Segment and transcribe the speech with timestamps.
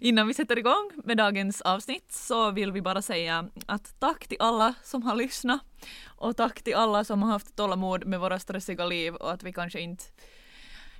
[0.00, 4.36] Innan vi sätter igång med dagens avsnitt så vill vi bara säga att tack till
[4.40, 5.60] alla som har lyssnat
[6.06, 9.52] och tack till alla som har haft tålamod med våra stressiga liv och att vi
[9.52, 10.04] kanske inte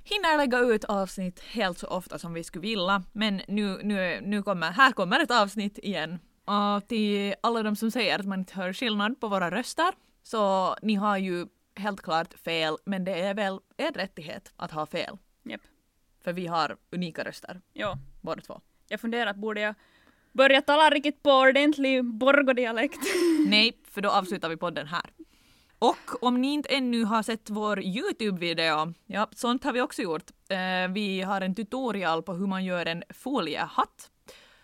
[0.03, 3.03] hinner lägga ut avsnitt helt så ofta som vi skulle vilja.
[3.11, 6.19] Men nu, nu, nu kommer, här kommer ett avsnitt igen.
[6.45, 9.93] Och till alla de som säger att man inte hör skillnad på våra röster
[10.23, 14.85] så ni har ju helt klart fel men det är väl er rättighet att ha
[14.85, 15.17] fel.
[15.43, 15.61] Japp.
[16.23, 18.61] För vi har unika röster Ja, båda två.
[18.89, 19.75] Jag funderar, borde jag
[20.31, 22.99] börja tala riktigt på ordentlig borgodialekt?
[23.47, 25.05] Nej, för då avslutar vi podden här.
[25.79, 30.31] Och om ni inte ännu har sett vår Youtube-video, ja, sånt har vi också gjort.
[30.49, 34.09] Eh, vi har en tutorial på hur man gör en foliehatt.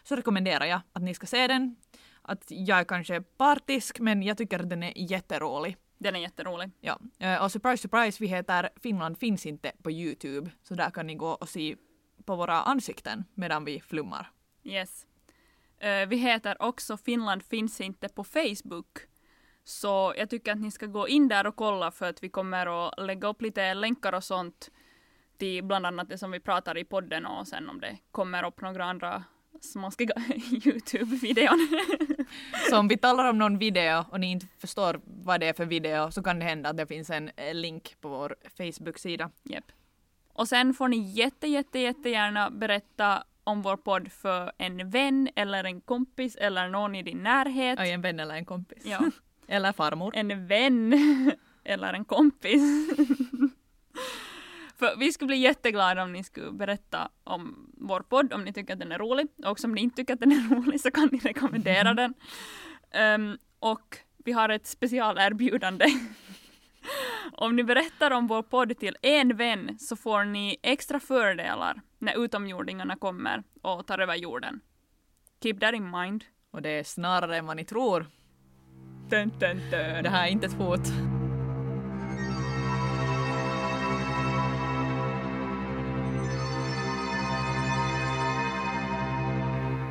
[0.04, 1.76] Så rekommenderar jag att ni ska se den.
[2.22, 5.78] Att jag är kanske partisk, men jag tycker att den är jätterolig.
[5.98, 6.72] Den är jätterolig.
[6.82, 7.00] Ja.
[7.20, 10.52] Eh, och surprise, surprise, vi heter Finland finns inte på Youtube.
[10.64, 11.76] Så där kan ni gå och se
[12.26, 14.32] på våra ansikten medan vi flummar.
[14.64, 15.08] Yes.
[15.80, 18.88] Eh, vi heter också Finland finns inte på Facebook.
[19.64, 22.88] Så jag tycker att ni ska gå in där och kolla för att vi kommer
[22.88, 24.72] att lägga upp lite länkar och sånt
[25.38, 28.62] till bland annat det som vi pratar i podden och sen om det kommer upp
[28.62, 29.24] några andra
[29.62, 30.14] smaskiga
[30.66, 31.68] Youtube-videon.
[32.70, 35.66] Så om vi talar om någon video och ni inte förstår vad det är för
[35.66, 39.32] video så kan det hända att det finns en eh, länk på vår Facebook-sida.
[39.44, 39.72] Japp.
[40.36, 45.64] Och sen får ni jätte, jätte, jättegärna berätta om vår podd för en vän eller
[45.64, 47.80] en kompis eller någon i din närhet.
[47.80, 48.84] Oj, en vän eller en kompis.
[48.86, 49.00] Ja,
[49.48, 50.16] Eller farmor.
[50.16, 50.94] en vän
[51.64, 52.62] eller en kompis.
[54.78, 58.74] för vi skulle bli jätteglada om ni skulle berätta om vår podd, om ni tycker
[58.74, 59.28] att den är rolig.
[59.46, 62.14] Och om ni inte tycker att den är rolig så kan ni rekommendera den.
[62.92, 65.86] Ehm, och vi har ett specialerbjudande.
[67.32, 72.24] Om ni berättar om vår podd till en vän så får ni extra fördelar när
[72.24, 74.60] utomjordingarna kommer och tar över jorden.
[75.44, 76.24] Keep that in mind.
[76.52, 78.06] Och det är snarare än vad ni tror.
[79.10, 80.04] Dun, dun, dun.
[80.04, 80.92] Det här är inte ett hot.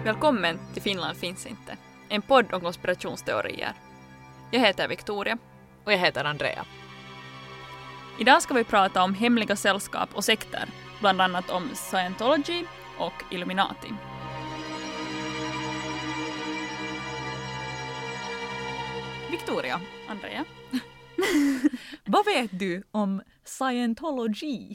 [0.04, 1.76] Välkommen till Finland finns inte.
[2.08, 3.72] En podd om konspirationsteorier.
[4.50, 5.38] Jag heter Victoria.
[5.84, 6.64] Och jag heter Andrea.
[8.18, 10.68] Idag ska vi prata om hemliga sällskap och sekter,
[11.00, 12.64] bland annat om scientology
[12.98, 13.88] och Illuminati.
[19.30, 20.44] Victoria, Andrea?
[22.04, 24.74] vad vet du om scientology?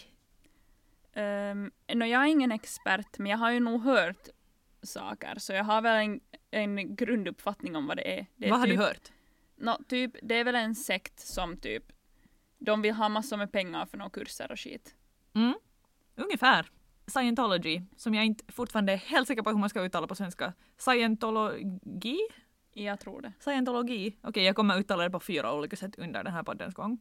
[1.15, 4.27] Um, no, jag är ingen expert, men jag har ju nog hört
[4.83, 6.19] saker, så jag har väl en,
[6.51, 8.25] en grunduppfattning om vad det är.
[8.35, 9.11] Det är vad har typ, du hört?
[9.55, 11.83] No, typ, det är väl en sekt som typ,
[12.59, 14.95] de vill ha massor med pengar för några kurser och skit.
[15.33, 15.53] Mm,
[16.15, 16.71] ungefär.
[17.07, 20.53] Scientology, som jag inte fortfarande är helt säker på hur man ska uttala på svenska.
[20.77, 22.19] Scientologi?
[22.73, 23.33] Jag tror det.
[23.39, 24.17] Scientologi.
[24.21, 26.99] Okej, jag kommer uttala det på fyra olika sätt under den här poddens gång.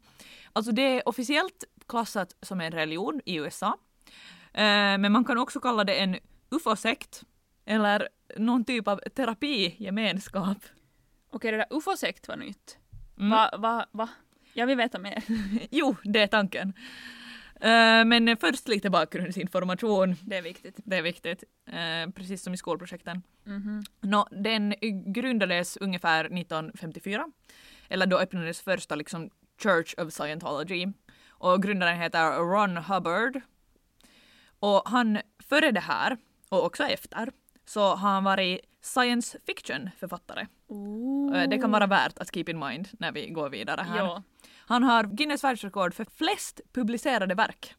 [0.52, 3.78] Alltså det är officiellt klassat som en religion i USA.
[4.52, 6.16] Eh, men man kan också kalla det en
[6.50, 7.24] ufo-sekt
[7.64, 10.58] eller någon typ av terapigemenskap.
[11.30, 12.78] Okej, det där ufo-sekt var nytt.
[13.18, 13.30] Mm.
[13.30, 14.08] Va, va, va?
[14.58, 15.24] Jag vill veta mer.
[15.70, 16.72] Jo, det är tanken.
[17.60, 20.16] Eh, men först lite bakgrundsinformation.
[20.22, 20.80] Det är viktigt.
[20.84, 21.44] Det är viktigt.
[21.66, 23.22] Eh, precis som i skolprojekten.
[23.44, 23.84] Mhm.
[24.00, 24.74] Nå, den
[25.06, 27.24] grundades ungefär 1954.
[27.88, 29.30] Eller då öppnades första liksom
[29.62, 30.86] Church of Scientology.
[31.28, 33.40] Och grundaren heter Ron Hubbard.
[34.60, 35.18] Och han
[35.48, 36.16] före det här,
[36.48, 37.30] och också efter,
[37.66, 40.46] så har han varit science fiction-författare.
[41.34, 43.98] Eh, Det kan vara värt att keep in mind när vi går vidare här.
[43.98, 44.22] Ja.
[44.66, 47.74] Han har Guinness världsrekord för flest publicerade verk.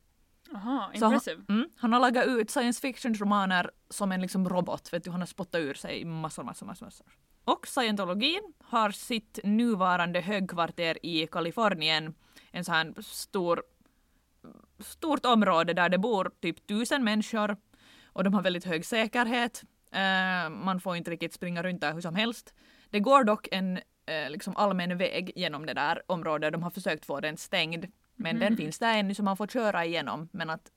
[0.56, 1.44] Aha, Så han, impressive.
[1.50, 4.94] mm, han har lagat ut science fiction-romaner som en liksom robot.
[4.94, 6.86] Vet du, han har spottat ur sig massor, massor, massor.
[6.86, 7.06] massor.
[7.44, 12.14] Och scientologin har sitt nuvarande högkvarter i Kalifornien.
[12.52, 13.64] En sån här stor,
[14.80, 17.58] stort område där det bor typ tusen människor
[18.06, 19.64] och de har väldigt hög säkerhet.
[19.92, 22.54] Eh, man får inte riktigt springa runt där hur som helst.
[22.90, 26.54] Det går dock en eh, liksom allmän väg genom det där området.
[26.54, 27.86] De har försökt få den stängd.
[28.16, 30.30] Men den finns där ännu så man får köra igenom.
[30.32, 30.72] Men att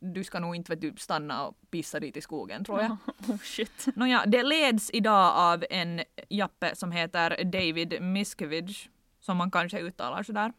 [0.00, 2.96] du ska nog inte du, stanna och pissa dit i skogen tror jag.
[3.28, 3.86] Oh shit.
[3.96, 8.88] Nåja, det leds idag av en jappe som heter David Miscavige,
[9.20, 10.52] som man kanske uttalar sådär.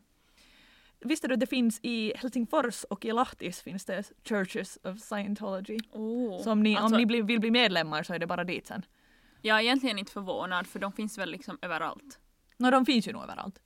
[1.02, 5.78] Visste du att det finns i Helsingfors och i Lahtis finns det Churches of Scientology.
[5.92, 6.42] Oh.
[6.44, 8.86] Så om ni, Alltså- om ni vill bli medlemmar så är det bara dit sen.
[9.42, 12.20] Jag är egentligen inte förvånad för de finns väl liksom överallt.
[12.58, 13.60] Nå, de finns ju nog överallt.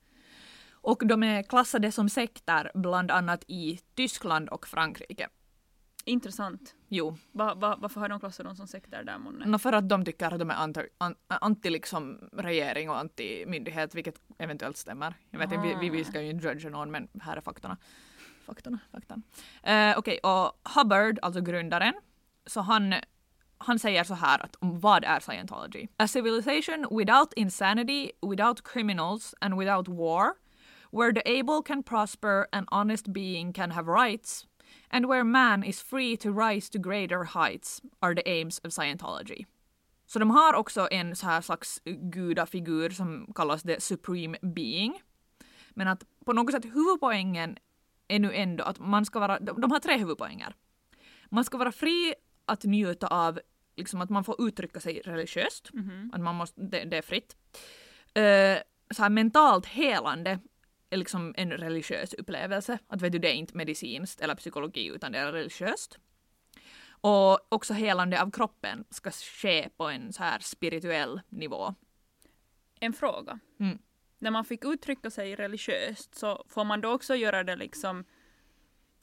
[0.70, 5.28] Och de är klassade som sekter bland annat i Tyskland och Frankrike.
[6.06, 6.74] Intressant.
[6.88, 9.46] Jo, Va, va, varför har de klassat dem som sekter där månne?
[9.46, 13.46] no för att de tycker att de är anti, an, anti liksom regering och anti
[13.46, 15.14] myndighet, vilket eventuellt stämmer.
[15.30, 17.76] Jag vet inte, vi, vi, vi ska ju inte judga någon, men här är faktorna.
[18.46, 19.22] Faktorna, faktan.
[19.62, 21.94] Eh, Okej, och Hubbard, alltså grundaren,
[22.46, 22.94] så han,
[23.58, 25.88] han säger så här att om vad är scientology?
[25.96, 30.34] A civilization without insanity, without criminals and without war,
[30.92, 34.46] where the able can prosper and honest being can have rights,
[34.94, 39.44] and where man is free to rise to greater heights are the aims of scientology.
[40.06, 45.02] Så de har också en så här slags gudafigur som kallas the supreme being.
[45.70, 47.56] Men att på något sätt huvudpoängen
[48.08, 50.54] är nu ändå att man ska vara, de, de har tre huvudpoänger.
[51.30, 52.14] Man ska vara fri
[52.46, 53.40] att njuta av,
[53.76, 56.10] liksom att man får uttrycka sig religiöst, Mhm.
[56.14, 57.36] att man måste, det, det är fritt.
[58.14, 58.58] Eh,
[58.94, 60.38] så här mentalt helande
[60.90, 62.78] liksom en religiös upplevelse.
[62.86, 65.98] Att vet du, det är inte medicinskt eller psykologi utan det är religiöst.
[66.88, 71.74] Och också helande av kroppen ska ske på en så här spirituell nivå.
[72.80, 73.38] En fråga.
[73.60, 73.78] Mm.
[74.18, 78.04] När man fick uttrycka sig religiöst så får man då också göra det liksom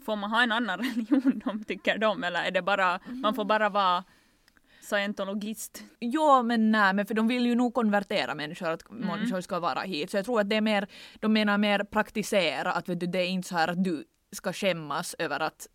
[0.06, 3.46] Får man ha en annan religion de tycker de eller är det bara man får
[3.46, 4.04] bara vara
[4.96, 5.84] scientologist?
[6.00, 9.08] Ja men nej, men för de vill ju nog konvertera människor, att Mm.
[9.08, 10.12] människor ska vara hit.
[10.12, 10.88] Så jag tror att det är mer,
[11.20, 14.54] de menar mer praktisera, att vet du, det är inte så här att du ska
[14.54, 15.68] skämmas över att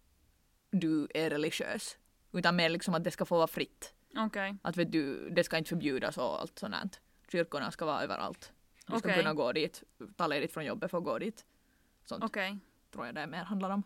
[0.70, 1.98] du är religiös.
[2.32, 3.94] Utan mer liksom att det ska få vara fritt.
[4.16, 4.56] Okej.
[4.62, 6.74] Att vet du, det ska inte förbjudas och allt sånt.
[6.74, 6.88] här.
[7.32, 8.52] Kyrkorna ska vara överallt.
[8.86, 9.14] Du ska Okej.
[9.22, 9.82] kunna gå dit,
[10.16, 11.44] ta ledigt från jobbet för att gå dit.
[12.04, 12.58] Sånt Okej.
[12.92, 13.82] tror jag det mer handlar om.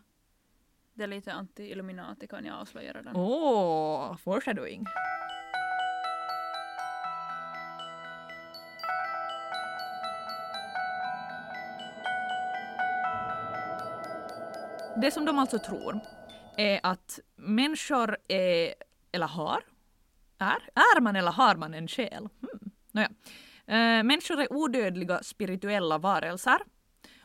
[1.01, 3.15] Det är lite anti-Illuminati kan jag avslöja redan.
[3.15, 4.85] Åh, oh, foreshadowing.
[15.01, 15.99] Det som de alltså tror
[16.57, 18.73] är att människor är,
[19.11, 19.63] eller har,
[20.37, 22.29] är, är man eller har man en själ?
[22.41, 22.71] Hmm.
[22.91, 23.09] Nåja.
[23.65, 26.59] Äh, människor är odödliga spirituella varelser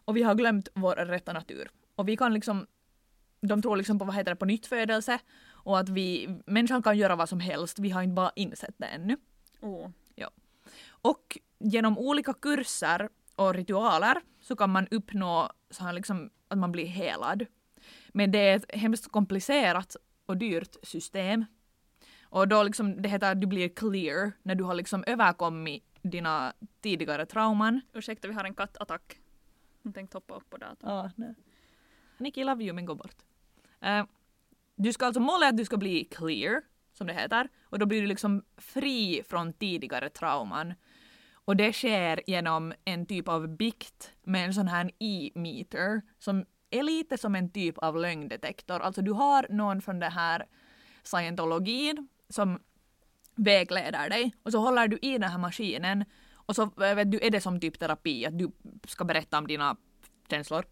[0.04, 1.70] och vi har glömt vår rätta natur.
[1.94, 2.66] Och vi kan liksom,
[3.46, 7.16] de tror liksom på vad heter det, på nyttfödelse och att vi, människan kan göra
[7.16, 9.16] vad som helst, vi har inte bara insett det ännu.
[9.60, 9.90] Oh.
[11.06, 16.72] Och genom olika kurser och ritualer så kan man uppnå så här liksom, att man
[16.72, 17.46] blir helad.
[18.08, 19.96] Men det är ett hemskt komplicerat
[20.26, 21.44] och dyrt system.
[22.22, 26.52] Och då liksom, det heter att du blir clear när du har liksom överkommit dina
[26.80, 27.80] tidigare trauman.
[27.92, 29.20] Ursäkta, vi har en kattattack.
[29.82, 30.90] Hon tänkte hoppa upp på datorn.
[30.90, 31.34] Ja, nej.
[32.18, 33.16] Nicky love you men gå bort.
[33.80, 34.04] Eh,
[34.76, 36.62] du ska alltså, målet är att du ska bli clear,
[36.92, 40.74] som det heter, och då blir du liksom fri från tidigare trauman.
[41.32, 46.82] Och det sker genom en typ av bikt med en sån här e-meter som är
[46.82, 48.80] lite som en typ av lögndetektor.
[48.80, 50.46] Alltså du har någon från den här
[51.02, 52.58] scientologin som
[53.34, 57.20] vägleder dig och så håller du i den här maskinen och så eh, vet du,
[57.22, 58.50] är det som typ terapi att du
[58.86, 59.76] ska berätta om dina
[60.30, 60.64] känslor.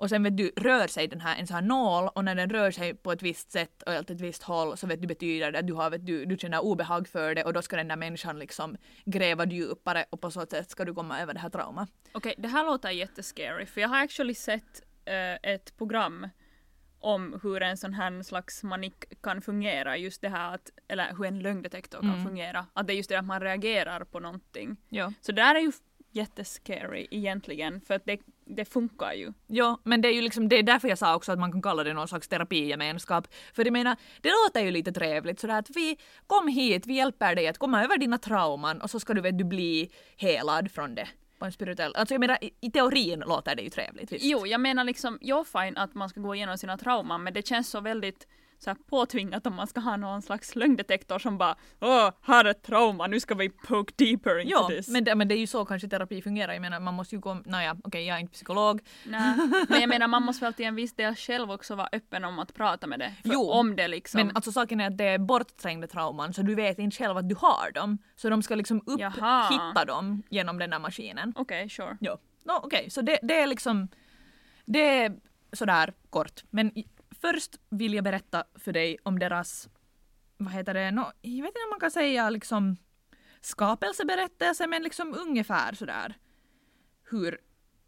[0.00, 2.50] Och sen vet du, rör sig den här, en sån här nål och när den
[2.50, 5.52] rör sig på ett visst sätt och åt ett visst håll så vet du betyder
[5.52, 7.88] det att du, har, vet du, du känner obehag för det och då ska den
[7.88, 11.50] där människan liksom gräva djupare och på så sätt ska du komma över det här
[11.50, 11.88] traumat.
[12.12, 16.28] Okej, det här låter jättescary för jag har actually sett eh, ett program
[17.02, 21.24] om hur en sån här slags manik kan fungera, just det här att, eller hur
[21.24, 22.24] en lögndetektor kan Mm.
[22.24, 22.66] fungera.
[22.72, 24.76] Att det är just det att man reagerar på någonting.
[24.88, 25.12] Ja.
[25.20, 25.72] Så det här är ju
[26.12, 29.32] jättescary egentligen, för att det, det funkar ju.
[29.46, 31.62] Ja, men det är ju liksom, det är därför jag sa också att man kan
[31.62, 33.28] kalla det någon slags terapigemenskap.
[33.52, 37.34] För jag menar, det låter ju lite trevligt sådär att vi, kom hit, vi hjälper
[37.34, 40.94] dig att komma över dina trauman och så ska du vet du bli helad från
[40.94, 41.08] det.
[41.38, 44.24] På en spirituell, alltså jag menar i, teorin låter det ju trevligt visst.
[44.24, 47.46] Jo, jag menar liksom, jag fine att man ska gå igenom sina trauman, men det
[47.46, 48.26] känns så väldigt
[48.64, 52.50] så här påtvingat om man ska ha någon slags lögndetektor som bara Åh, här är
[52.50, 54.88] ett trauma, nu ska vi poke deeper into Ja, this.
[54.88, 56.52] men det, men det är ju så kanske terapi fungerar.
[56.52, 58.80] Jag menar man måste ju gå, naja okej jag är inte psykolog.
[59.04, 59.34] Nej,
[59.68, 62.38] men jag menar man måste väl till en viss del själv också vara öppen om
[62.38, 63.14] att prata med det.
[63.22, 64.18] För Jo, om det liksom.
[64.26, 67.28] Men alltså saken är att det är bortträngda trauman så du vet inte själv att
[67.28, 67.98] du har dem.
[68.16, 69.48] Så de ska liksom upp, Jaha.
[69.50, 71.32] hitta dem genom den där maskinen.
[71.36, 71.96] Okej, sure.
[72.00, 72.18] Ja.
[72.44, 73.88] No, Okej, så det, det är liksom
[74.64, 75.12] det är
[75.52, 76.44] sådär kort.
[76.50, 76.72] Men
[77.20, 79.68] först vill jag berätta för dig om deras,
[80.36, 82.76] vad heter det, no, jag vet inte om man kan säga liksom
[83.40, 86.14] skapelseberättelse men liksom ungefär sådär
[87.10, 87.38] hur,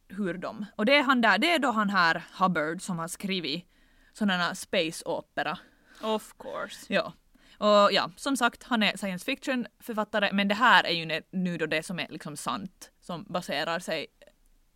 [0.09, 3.09] hur de, och det är han där, det är då han här Hubbard som har
[3.09, 3.67] skrivit
[4.13, 5.59] sådana space opera.
[6.03, 6.95] Of course.
[6.95, 7.13] Ja.
[7.59, 11.59] Och ja, som sagt, han är science fiction författare men det här är ju nu
[11.59, 14.07] då det som är liksom sant som baserar sig,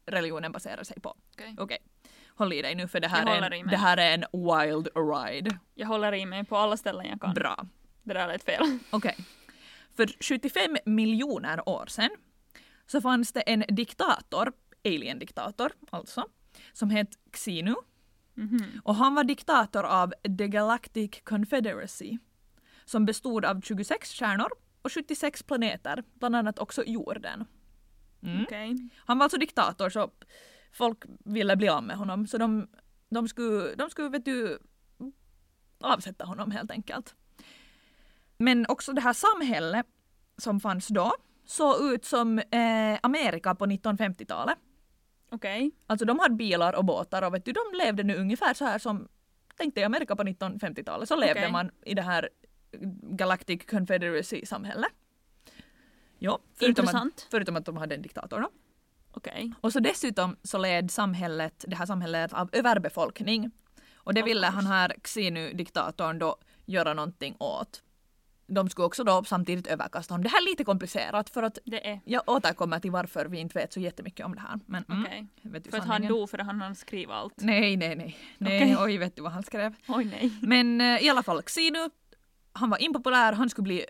[0.07, 1.17] religionen baserar sig på.
[1.33, 1.55] Okej.
[1.59, 1.79] Okej.
[2.37, 5.59] Håll i dig nu för det här, är en, det här är en wild ride.
[5.75, 7.35] Jag håller i mig på alla ställen jag kan.
[7.35, 7.67] Bra.
[8.03, 8.79] Det där lät fel.
[8.91, 9.17] Okej.
[9.97, 12.11] För 75 miljoner år sedan
[12.87, 14.53] så fanns det en diktator,
[14.85, 16.25] alien-diktator alltså,
[16.73, 17.75] som hette Xenu.
[18.35, 18.81] Mhm.
[18.85, 22.19] Och han var diktator av The Galactic Confederacy
[22.85, 24.49] som bestod av 26 stjärnor
[24.83, 27.45] och 76 planeter, bland annat också jorden.
[28.23, 28.43] Mm.
[28.43, 28.77] Okej.
[28.97, 30.11] Han var alltså diktator så
[30.77, 32.69] folk ville bli av med honom så de,
[33.09, 34.59] de skulle, de skulle vet du,
[35.81, 37.15] avsätta honom helt enkelt.
[38.37, 39.87] Men också det här samhället
[40.39, 41.13] som fanns då
[41.47, 44.59] såg ut som eh, Amerika på 1950-talet.
[45.31, 45.71] Okej.
[45.87, 48.79] Alltså de hade bilar och båtar och vet du, de levde nu ungefär så här
[48.79, 49.09] som,
[49.57, 51.53] tänk dig Amerika på 1950-talet, så levde Okej.
[51.53, 52.29] man i det här
[53.03, 54.93] Galactic Confederacy-samhället.
[56.19, 57.27] Ja, förutom att, Intressant.
[57.31, 58.51] förutom att de hade en diktator då.
[59.17, 59.53] Okej.
[59.61, 63.51] Och så dessutom så led samhället, det här samhället av överbefolkning.
[63.97, 67.83] Och det ville han här Xenu-diktatorn då göra någonting åt.
[68.47, 70.23] De skulle också då samtidigt överkasta honom.
[70.23, 72.01] Det här är lite komplicerat för att Det är.
[72.05, 74.61] jag återkommer till varför vi inte vet så jättemycket om det här.
[74.67, 75.27] Men mm, Okej.
[75.43, 77.35] vet du För att han dog för att han hann skriva allt.
[77.37, 78.17] Nej, nej, nej.
[78.39, 78.77] nej Okej.
[78.85, 79.75] Oj, vet du vad han skrev?
[79.89, 80.33] Oj nej.
[80.43, 81.91] Men eh, i alla fall, Xenu,
[82.53, 83.85] han var impopulär, han skulle bli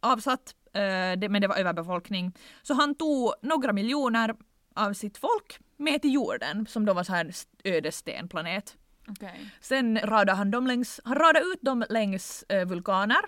[0.00, 0.80] avsatt, eh,
[1.18, 2.32] det, men det var överbefolkning.
[2.62, 4.34] Så han tog några miljoner
[4.76, 7.32] av sitt folk med till jorden, som då var så här en
[7.72, 8.76] öde stenplanet.
[9.08, 9.50] Okej.
[9.60, 13.20] Sen radade han dem längs, han radade ut dem längs eh, vulkaner.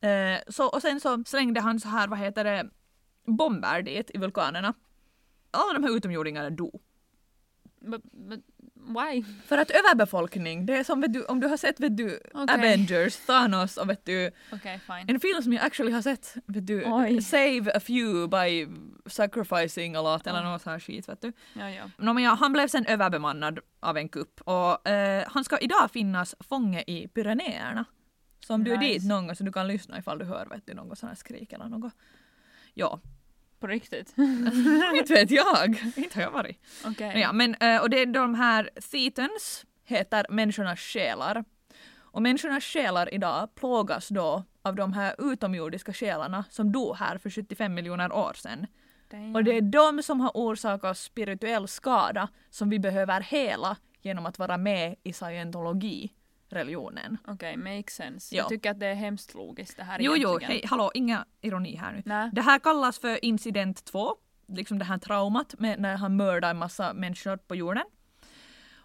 [0.00, 2.70] Eh, så, och sen så slängde han så här, vad heter det,
[3.24, 4.74] bomber dit i vulkanerna.
[5.50, 6.82] Alla de här utomjordingarna dog.
[7.80, 8.40] But, but
[8.86, 9.24] why?
[9.46, 12.54] För att överbefolkning, det är som vet du, om du har sett vet du, Okej.
[12.54, 14.30] Avengers, Thanos och vet du,
[14.86, 15.04] fine.
[15.08, 17.22] en film som jag actually har sett, vet du, Oj.
[17.22, 18.66] Save a few by
[19.06, 21.32] sacrificing a lot eller något sånt här skit vet du.
[21.52, 21.90] Ja, ja.
[21.98, 25.90] No, men ja, han blev sen överbemannad av en kupp och eh, han ska idag
[25.90, 27.84] finnas fånge i Pyrenéerna.
[28.46, 28.92] Så om du är Nice.
[28.94, 31.16] dit någon gång så du kan lyssna ifall du hör vet du, något sånt här
[31.16, 31.92] skrik eller något.
[32.74, 33.00] Ja,
[33.64, 34.14] På riktigt?
[34.94, 35.82] inte vet jag.
[35.96, 36.58] inte har jag varit.
[36.84, 37.20] Okej.
[37.20, 41.44] Ja, men, eh, och det är de här thetans heter människornas själar.
[41.96, 47.30] Och människornas själar idag plågas då av de här utomjordiska själarna som dog här för
[47.30, 48.66] 75 miljoner år sedan.
[49.10, 49.36] Damn.
[49.36, 54.38] Och det är de som har orsakat spirituell skada som vi behöver hela genom att
[54.38, 56.12] vara med i scientologi
[56.54, 57.18] religionen.
[57.26, 58.34] Okej, makes sense.
[58.34, 58.42] Ja.
[58.42, 60.50] Jag tycker att det är hemskt logiskt det här Jo, jo, egentligen.
[60.50, 62.02] hej, hallå, inga ironi här nu.
[62.04, 62.30] Nej.
[62.32, 64.14] Det här kallas för incident 2,
[64.48, 67.84] liksom det här traumat med när han mördar en massa människor på jorden.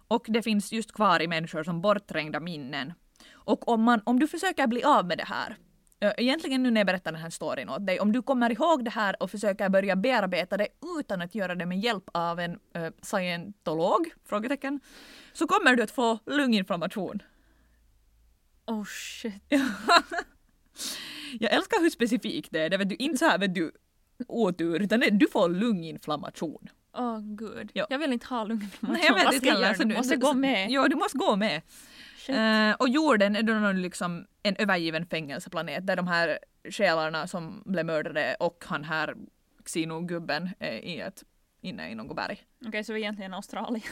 [0.08, 2.92] Och det finns just kvar i människor som bortträngda minnen.
[3.32, 5.56] Och om, man, om du försöker bli av med det här,
[6.00, 8.90] egentligen nu när jag berättar den här storyn åt dig, om du kommer ihåg det
[8.90, 12.88] här och försöker börja bearbeta det utan att göra det med hjälp av en uh,
[13.02, 14.80] scientolog, frågetecken,
[15.32, 17.22] så kommer du att få lunginflammation.
[18.70, 19.42] Oh shit.
[21.40, 23.72] Jag älskar hur specifikt det är, det vet du, inte så här vet du
[24.28, 26.68] otur, utan det, du får lunginflammation.
[26.96, 27.70] Åh gud.
[27.74, 27.86] Ja.
[27.90, 29.00] Jag vill inte ha lunginflammation.
[29.00, 29.84] Nej, jag vet inte heller.
[29.84, 30.70] du- Måste gå med.
[30.70, 31.62] Ja, du måste gå med.
[32.28, 36.38] Eh, och jorden är då liksom en övergiven fängelseplanet där de här
[36.70, 39.14] själarna som blev mördade och han här
[39.64, 41.24] Xeno-gubben är i ett,
[41.60, 42.42] inne i något berg.
[42.66, 43.82] Okej, så egentligen Australien.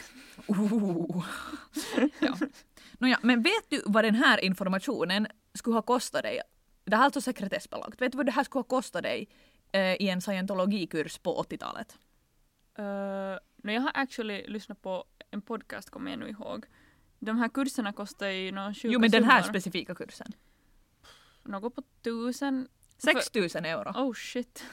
[0.47, 1.25] Oh.
[2.19, 2.37] ja.
[2.99, 6.41] Nåja, men vet du vad den här informationen skulle ha kostat dig?
[6.83, 8.01] Det här är alltså sekretessbelagt.
[8.01, 9.27] Vet du vad det här skulle ha kostat dig
[9.71, 11.97] eh, i en scientologikurs på 80-talet?
[12.79, 12.85] Uh,
[13.63, 16.65] no, jag har actually lyssnat på en podcast, kommer jag nu ihåg.
[17.19, 19.53] De här kurserna kostar ju någon sjuka Jo, men den här summor.
[19.53, 20.27] specifika kursen.
[21.43, 22.67] Något på tusen.
[22.97, 23.89] 6 000 euro.
[23.89, 24.63] Oh shit.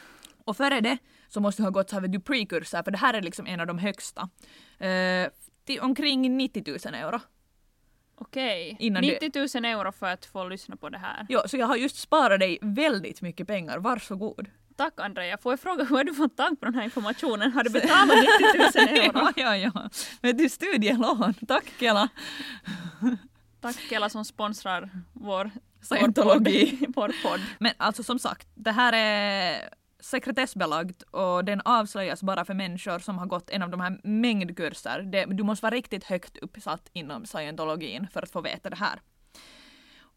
[0.44, 3.14] Och före det så måste du ha gått så här, du, pre-kurser, för det här
[3.14, 4.28] är liksom en av de högsta.
[4.78, 5.28] Eh,
[5.64, 7.20] till omkring 90 000 euro.
[8.18, 8.76] Okej.
[8.78, 11.26] Innan 90 000 euro för att få lyssna på det här.
[11.28, 14.48] Jo, så jag har just sparat dig väldigt mycket pengar, varsågod.
[14.76, 15.38] Tack Andrea.
[15.38, 17.52] Får jag fråga hur har du fått tag på den här informationen?
[17.52, 18.16] Har du betalat
[18.74, 19.32] 90 000 euro?
[19.36, 19.90] ja, ja, ja.
[20.22, 21.34] Vet du, studielån.
[21.48, 22.08] Tack Kela.
[23.60, 25.50] Tack Kela som sponsrar vår
[25.82, 26.78] Scientologi.
[26.80, 26.94] Vår podd.
[27.22, 27.40] Vår podd.
[27.58, 29.68] Men alltså som sagt, det här är
[30.06, 35.02] sekretessbelagt och den avslöjas bara för människor som har gått en av de här mängdkurser.
[35.02, 39.00] Det, du måste vara riktigt högt uppsatt inom scientologin för att få veta det här.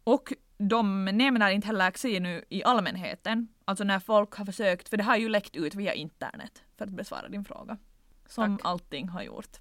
[0.04, 5.04] Och de nämner inte heller Xenu i allmänheten, alltså när folk har försökt, för det
[5.04, 7.78] har ju läckt ut via internet för att besvara din fråga.
[8.28, 8.68] Som Tack.
[8.68, 9.58] allting har gjort.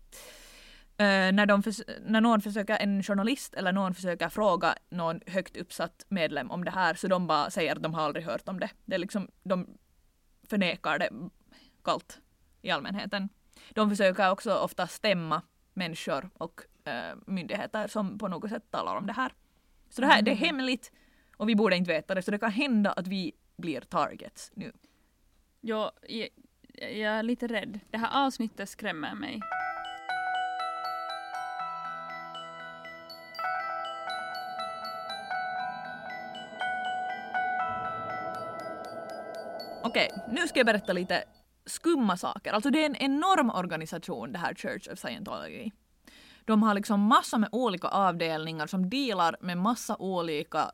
[0.97, 1.63] Eh, när, de
[2.07, 6.71] när någon försöker, en journalist eller någon försöker fråga någon högt uppsatt medlem om det
[6.71, 8.71] här så de bara säger att de har aldrig hört om det.
[8.85, 9.67] Det är liksom, de
[10.51, 11.11] förnekar det
[11.85, 12.21] kallt
[12.63, 13.29] i allmänheten.
[13.71, 15.43] De försöker också ofta stämma
[15.75, 19.33] människor och eh, myndigheter som på något sätt talar om det här.
[19.91, 20.93] Så det här det är hemligt
[21.37, 24.73] och vi borde inte veta det så det kan hända att vi blir targets nu.
[25.61, 26.29] Jag, jag,
[26.75, 27.81] jag är lite rädd.
[27.91, 29.41] Det här avsnittet skrämmer mig.
[39.89, 41.25] Okej, nu ska jag berätta lite
[41.67, 42.53] skumma saker.
[42.53, 45.71] Alltså det är en enorm organisation det här Church of Scientology.
[46.45, 50.71] De har liksom massor med olika avdelningar som delar med massa olika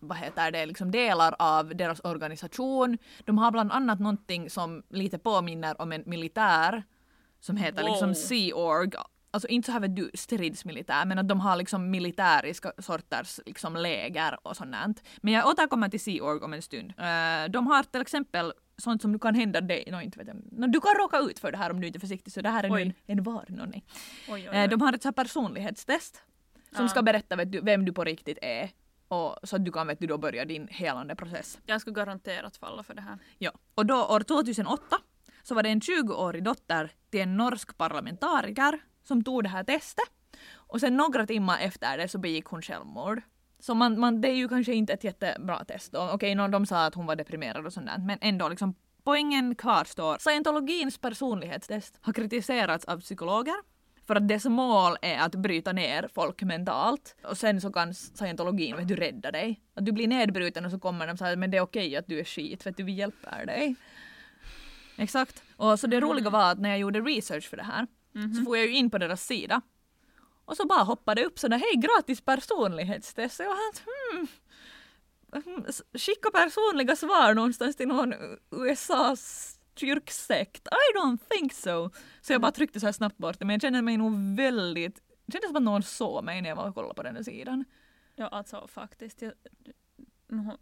[0.00, 2.98] vad heter det, liksom delar av deras organisation.
[3.24, 6.84] De har bland annat någonting som lite påminner om en militär
[7.40, 7.90] som heter Wow.
[7.90, 8.92] liksom Sea Org.
[9.32, 13.76] Alltså inte så här vet du stridsmilitär men att de har liksom militäriska sorters liksom
[13.76, 15.02] läger och sånt.
[15.20, 16.90] Men jag återkommer till Sea Org om en stund.
[16.98, 20.36] Eh, de har till exempel sånt som kan hända dig, no, inte vet jag.
[20.52, 22.48] No, du kan råka ut för det här om du inte är försiktig så det
[22.50, 22.82] här är nu Oj.
[22.82, 23.84] en, en varning.
[24.28, 24.68] Oj.
[24.70, 26.22] De har ett så här personlighetstest
[26.76, 26.88] som Ja.
[26.88, 28.70] ska berätta vet du, vem du på riktigt är.
[29.08, 31.58] Och så att du kan vet du, då börja din helande process.
[31.66, 33.18] Jag skulle garanterat falla för det här.
[33.38, 33.50] Ja.
[33.74, 34.82] Och då år 2008
[35.42, 38.78] så var det en 20-årig dotter till en norsk parlamentariker
[39.10, 40.10] som tog det här testet.
[40.54, 43.22] Och sen några timmar efter det så begick hon självmord.
[43.58, 45.94] Så man, man, det är ju kanske inte ett jättebra test.
[45.94, 48.74] Och Okej, nå, de sa att hon var deprimerad och sånt där, men ändå liksom
[49.04, 50.18] poängen kvarstår.
[50.18, 53.54] Scientologins personlighetstest har kritiserats av psykologer
[54.06, 58.76] för att dess mål är att bryta ner folk mentalt och sen så kan scientologin
[58.76, 59.60] vet du, rädda dig.
[59.74, 62.18] Att du blir nedbruten och så kommer de säga men det är okej att du
[62.20, 63.74] är skit för att vi hjälper dig.
[64.96, 65.42] Exakt.
[65.56, 67.86] Och så det roliga var att när jag gjorde research för det här
[68.36, 69.60] så får jag ju in på deras sida
[70.44, 73.36] och så bara hoppade upp sådana hej gratis personlighetstest.
[73.36, 74.26] Så jag helt, hmm,
[75.44, 78.14] hmm, s- skicka personliga svar någonstans till någon
[78.50, 80.68] USAs kyrksekt.
[80.68, 81.90] I don't think so.
[82.20, 84.94] Så jag bara tryckte så här snabbt bort det men jag kände mig nog väldigt,
[85.26, 87.22] det kändes som att någon såg mig när jag var och kollade på den här
[87.22, 87.64] sidan.
[88.16, 89.22] Ja, alltså faktiskt.
[89.22, 89.32] Jag,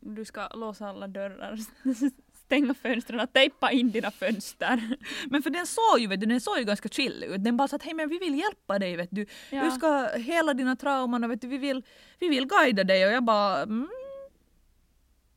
[0.01, 1.59] du ska låsa alla dörrar,
[2.49, 4.97] stänga fönstren, tejpa in dina fönster.
[5.31, 7.45] Men för den såg ju, vet du, den såg ju ganska chill ut.
[7.45, 9.27] Den bara sa att hej men vi vill hjälpa dig vet du.
[9.51, 9.65] Ja.
[9.65, 11.83] Du ska hela dina trauman och vet du, vi vill,
[12.19, 13.89] vi vill guida dig och jag bara mm,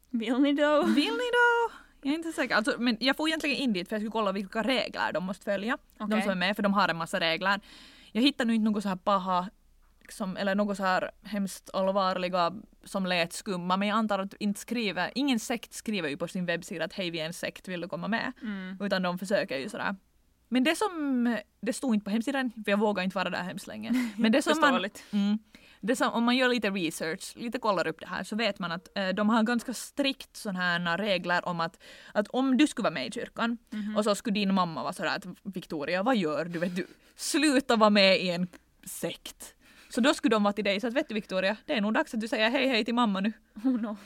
[0.09, 0.83] Vill ni då?
[0.83, 1.71] Vill ni då?
[2.01, 2.55] Jag är inte säker.
[2.55, 5.43] Alltså, men jag får egentligen in dit för jag skulle kolla vilka regler de måste
[5.43, 5.77] följa.
[5.97, 6.21] De Okej.
[6.21, 7.59] som är med, för de har en massa regler.
[8.11, 9.49] Jag hittade nu inte något så här paha
[10.11, 14.59] liksom, eller något så här hemskt allvarliga som lät skumma men jag antar att inte
[14.59, 17.81] skriver, ingen sekt skriver ju på sin webbsida att hej vi är en sekt, vill
[17.81, 18.31] du komma med?
[18.41, 18.77] Mm.
[18.81, 19.95] Utan de försöker ju sådär.
[20.49, 23.67] Men det som, det stod inte på hemsidan för jag vågar inte vara där hemskt
[23.67, 23.91] länge.
[24.17, 24.85] Men det som man.
[25.11, 25.39] Mm.
[25.81, 28.71] Det som, om man gör lite research, lite kollar upp det här, så vet man
[28.71, 32.83] att eh, de har ganska strikt sådana här regler om att, att om du skulle
[32.83, 33.57] vara med i kyrkan
[33.97, 36.59] och så skulle din mamma vara sådär att Victoria, vad gör du?
[36.59, 36.87] Vet du?
[37.15, 38.47] Sluta vara med i en
[38.85, 39.55] sekt.
[39.93, 41.93] Så då skulle de vara till dig så att vet du Victoria, det är nog
[41.93, 43.33] dags att du säger hej hej till mamma nu.
[43.63, 43.97] Oh no.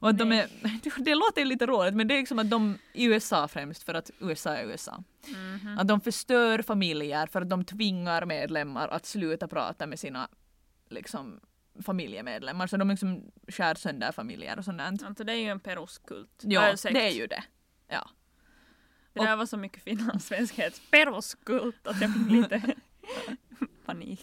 [0.00, 0.48] Och de är,
[1.04, 4.10] det låter lite roligt men det är liksom att de i USA främst för att
[4.20, 5.04] USA är USA.
[5.26, 5.78] Mhm.
[5.78, 10.28] Att de förstör familjer för att de tvingar medlemmar att sluta prata med sina
[10.88, 11.40] liksom,
[11.82, 12.66] familjemedlemmar.
[12.66, 15.02] Så de liksom skär sönder familjer och sånt.
[15.02, 16.42] Alltså det är ju en peruskult.
[16.42, 17.44] Ja, det är ju det.
[17.88, 18.10] Ja.
[19.12, 20.80] Det där var så mycket finlandssvenskhet.
[20.90, 22.62] Peruskult att jag fick lite
[23.88, 24.20] panik.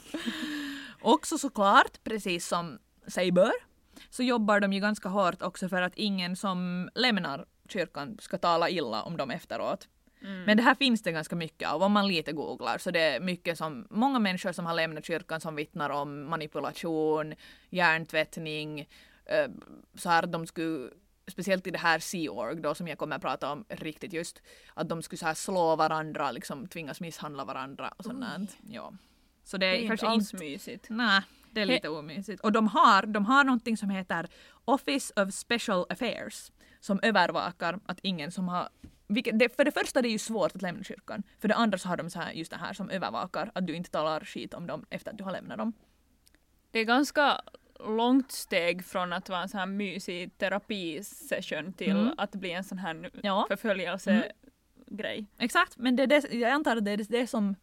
[1.02, 3.54] Också såklart, precis som sig bör,
[4.10, 8.70] så jobbar de ju ganska hårt också för att ingen som lämnar kyrkan ska tala
[8.70, 9.88] illa om dem efteråt.
[10.22, 10.44] Mm.
[10.44, 13.20] Men det här finns det ganska mycket av om man lite googlar så det är
[13.20, 17.34] mycket som många människor som har lämnat kyrkan som vittnar om manipulation,
[17.70, 18.80] hjärntvättning,
[19.26, 19.48] eh,
[19.96, 20.90] så här de skulle
[21.28, 24.42] Speciellt i det här Sea Org då som jag kommer att prata om riktigt just.
[24.74, 28.20] Att de skulle så här slå varandra, liksom tvingas misshandla varandra och sånt.
[28.70, 28.94] Ja.
[29.46, 30.46] Så det Det är, är inte kanske alls inte...
[30.46, 30.86] mysigt.
[30.90, 32.42] Nej, det är lite omysigt.
[32.42, 34.28] Och de har, de har någonting som heter
[34.66, 38.70] Office of Special Affairs som övervakar att ingen som har
[39.08, 41.24] vilket, det, för det första det är ju svårt att lämna kyrkan.
[41.40, 43.76] För det andra så har de så här, just det här som övervakar att du
[43.76, 45.74] inte talar skit om dem efter att du har lämnat dem.
[46.72, 47.42] Det är ganska
[47.80, 52.14] långt steg från att vara en sån här mysig terapisession till Mm.
[52.18, 53.46] att bli en sån här Ja.
[53.50, 55.26] förföljelsegrej.
[55.38, 57.56] Exakt, men det, är det, jag antar att det är det som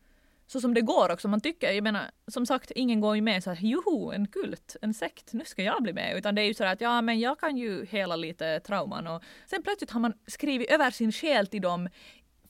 [0.53, 1.29] så som det går också.
[1.29, 4.77] Man tycker, jag menar, som sagt, ingen går ju med så här, joho, en kult,
[4.83, 6.17] en sekt, nu ska jag bli med.
[6.17, 9.23] Utan det är ju så att ja, men jag kan ju hela lite trauman och
[9.47, 11.88] sen plötsligt har man skrivit över sin själ till dem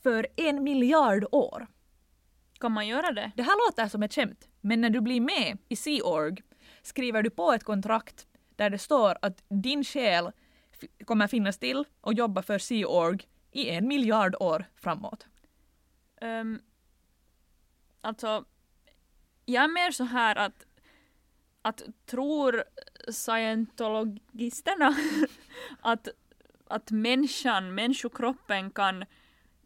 [0.02, 1.66] för en miljard år.
[2.60, 3.32] Kan man göra det?
[3.36, 6.36] Det här låter som ett skämt, men när du blir med i Sea Org
[6.82, 10.30] skriver du på ett kontrakt där det står att din själ
[11.04, 13.20] kommer finnas till och jobba för Sea Org
[13.52, 15.26] i en miljard år framåt.
[16.20, 16.60] Um,
[18.02, 18.44] alltså,
[19.44, 20.66] jag är mer så här att,
[21.62, 22.64] att tror
[23.08, 24.96] scientologisterna
[25.80, 26.08] att,
[26.68, 29.04] att människan, människokroppen kan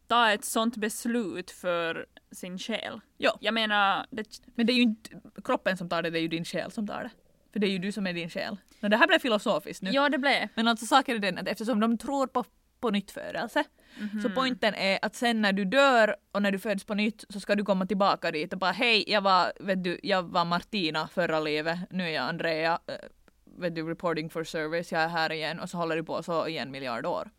[0.06, 3.00] ta ett sånt beslut för sin själ?
[3.16, 3.38] Ja.
[3.40, 5.10] Jag menar, det, Men det är ju inte
[5.44, 7.10] kroppen som tar det, det är ju din själ som tar det.
[7.52, 8.56] För det är ju du som är din själ.
[8.80, 9.90] Men det här blev filosofiskt nu.
[9.90, 10.48] ja det blev.
[10.54, 12.44] Men alltså saken är den att eftersom de tror på,
[12.80, 13.64] på nyttfödelse
[14.22, 17.40] så poängen är att sen när du dör och när du föds på nytt så
[17.40, 21.08] ska du komma tillbaka dit och bara hej, jag var, vet du, jag var Martina
[21.08, 22.94] förra livet, nu är jag Andrea, eh,
[23.58, 26.48] vet du, reporting for service, jag är här igen och så håller du på så
[26.48, 27.30] i en miljard år.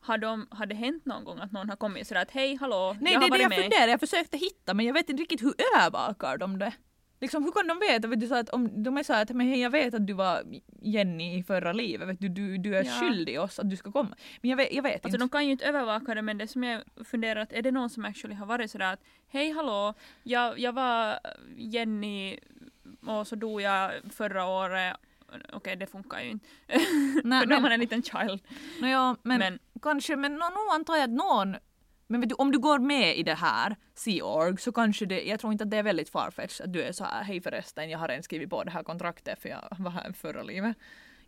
[0.00, 2.96] Har, de, har det hänt någon gång att någon har kommit sådär att hej hallå,
[3.00, 3.58] Nej, jag det har är det varit jag med.
[3.60, 6.72] funderar, jag försökte hitta men jag vet inte riktigt hur övervakar de det.
[7.20, 8.08] Liksom, hur kan de veta?
[8.08, 10.06] Vet du, så att om de är så här att men hej, jag vet att
[10.06, 10.42] du var
[10.82, 12.90] Jenny i förra livet, vet du, du, du är Ja.
[12.90, 14.16] skyldig oss att du ska komma.
[14.40, 15.18] Men jag vet, jag vet Alltså inte.
[15.18, 17.90] de kan ju inte övervaka det men det som jag funderar att är det någon
[17.90, 21.18] som actually har varit sådär att hej hallå, jag, jag var
[21.56, 22.38] Jenny
[23.06, 24.96] och så dog jag förra året.
[25.52, 26.46] Okej det funkar ju inte.
[27.24, 28.40] Nej, För då är man men, en liten child.
[28.80, 31.56] no, ja, men, Men, kanske, men nå nå antar jag att någon
[32.06, 35.22] men vet du, om du går med i det här Sea Org så kanske det,
[35.22, 37.90] jag tror inte att det är väldigt farfetched att du är så här, hej förresten,
[37.90, 40.76] jag har redan skrivit på det här kontraktet för jag var här förra livet.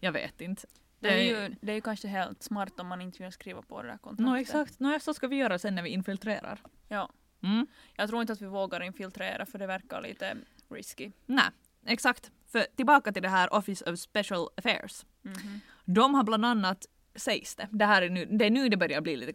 [0.01, 0.67] Jag vet inte.
[1.01, 3.83] det är, ju, det är ju kanske helt smart om man inte vill skriva på
[3.83, 4.27] det där kontraktet.
[4.27, 6.61] Nå exakt, Nå, så ska vi göra sen när vi infiltrerar.
[6.89, 7.11] Ja.
[7.43, 7.67] Mm.
[7.97, 10.37] Jag tror inte att vi vågar infiltrera för det verkar lite
[10.69, 11.13] risky.
[11.27, 11.51] Nej,
[11.87, 12.31] exakt.
[12.47, 15.05] För tillbaka till det här Office of Special Affairs.
[15.23, 15.61] Mhm.
[15.85, 19.01] De har bland annat, sägs det, det här är nu, det är nu det börjar
[19.01, 19.33] bli lite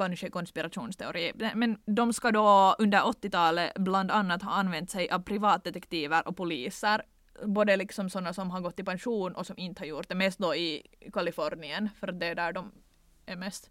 [0.00, 6.28] kanske konspirationsteori, men de ska då under 80-talet bland annat ha använt sig av privatdetektiver
[6.28, 7.02] och poliser
[7.44, 10.38] både liksom sådana som har gått i pension och som inte har gjort det, mest
[10.38, 12.72] då i Kalifornien för det är där de
[13.26, 13.70] är mest.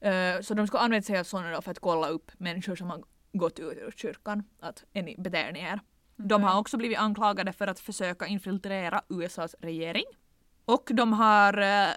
[0.00, 2.90] Eh, så de ska använda sig av sådana då för att kolla upp människor som
[2.90, 5.80] har gått ut ur kyrkan, att är ni, beter ni er.
[6.16, 10.04] De har också blivit anklagade för att försöka infiltrera USAs regering.
[10.64, 11.88] Och de har eh,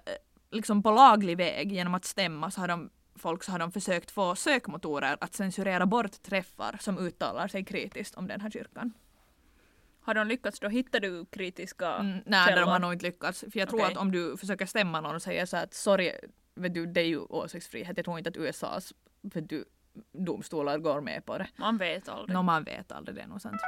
[0.51, 4.11] liksom på laglig väg genom att stämma så har de folk så har de försökt
[4.11, 8.93] få sökmotorer att censurera bort träffar som uttalar sig kritiskt om den här kyrkan.
[10.01, 10.67] Har de lyckats då?
[10.67, 12.61] Hittar du kritiska Mm, nej, källor?
[12.61, 13.39] de har nog inte lyckats.
[13.51, 13.91] För jag tror Okej.
[13.91, 16.11] att om du försöker stämma någon och säger så att sorry,
[16.55, 17.97] vet du, det är ju åsiktsfrihet.
[17.97, 19.65] Jag tror inte att USAs vet du,
[20.11, 21.47] domstolar går med på det.
[21.55, 22.33] Man vet aldrig.
[22.33, 23.61] Nå, man vet aldrig, det är nog sant.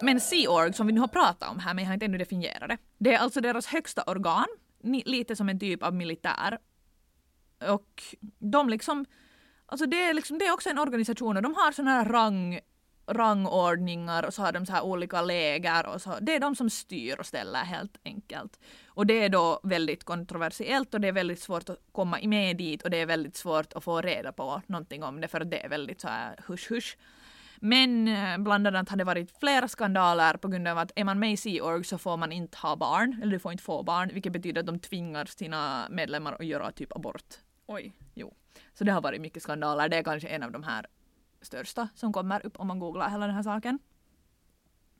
[0.00, 2.18] Men Sea Org som vi nu har pratat om här, men jag har inte ännu
[2.18, 2.78] definierat det.
[2.98, 4.46] Det är alltså deras högsta organ,
[4.82, 6.58] lite som en typ av militär.
[7.68, 8.02] Och
[8.38, 9.06] de liksom,
[9.66, 12.60] alltså det är, liksom, det är också en organisation och de har såna här rang,
[13.06, 16.14] rangordningar och så har de så här olika läger och så.
[16.20, 18.60] Det är de som styr och ställer helt enkelt.
[18.86, 22.82] Och det är då väldigt kontroversiellt och det är väldigt svårt att komma med dit
[22.82, 25.64] och det är väldigt svårt att få reda på någonting om det för att det
[25.64, 26.96] är väldigt så här hush hush.
[27.64, 31.18] Men eh, bland annat har det varit flera skandaler på grund av att är man
[31.18, 33.82] med i Sea Org så får man inte ha barn, eller du får inte få
[33.82, 37.34] barn, vilket betyder att de tvingar sina medlemmar att göra typ abort.
[37.66, 37.92] Oj.
[38.74, 39.88] Så det har varit mycket skandaler.
[39.88, 40.86] Det är kanske en av de här
[41.42, 43.78] största som kommer upp om man googlar hela den här saken.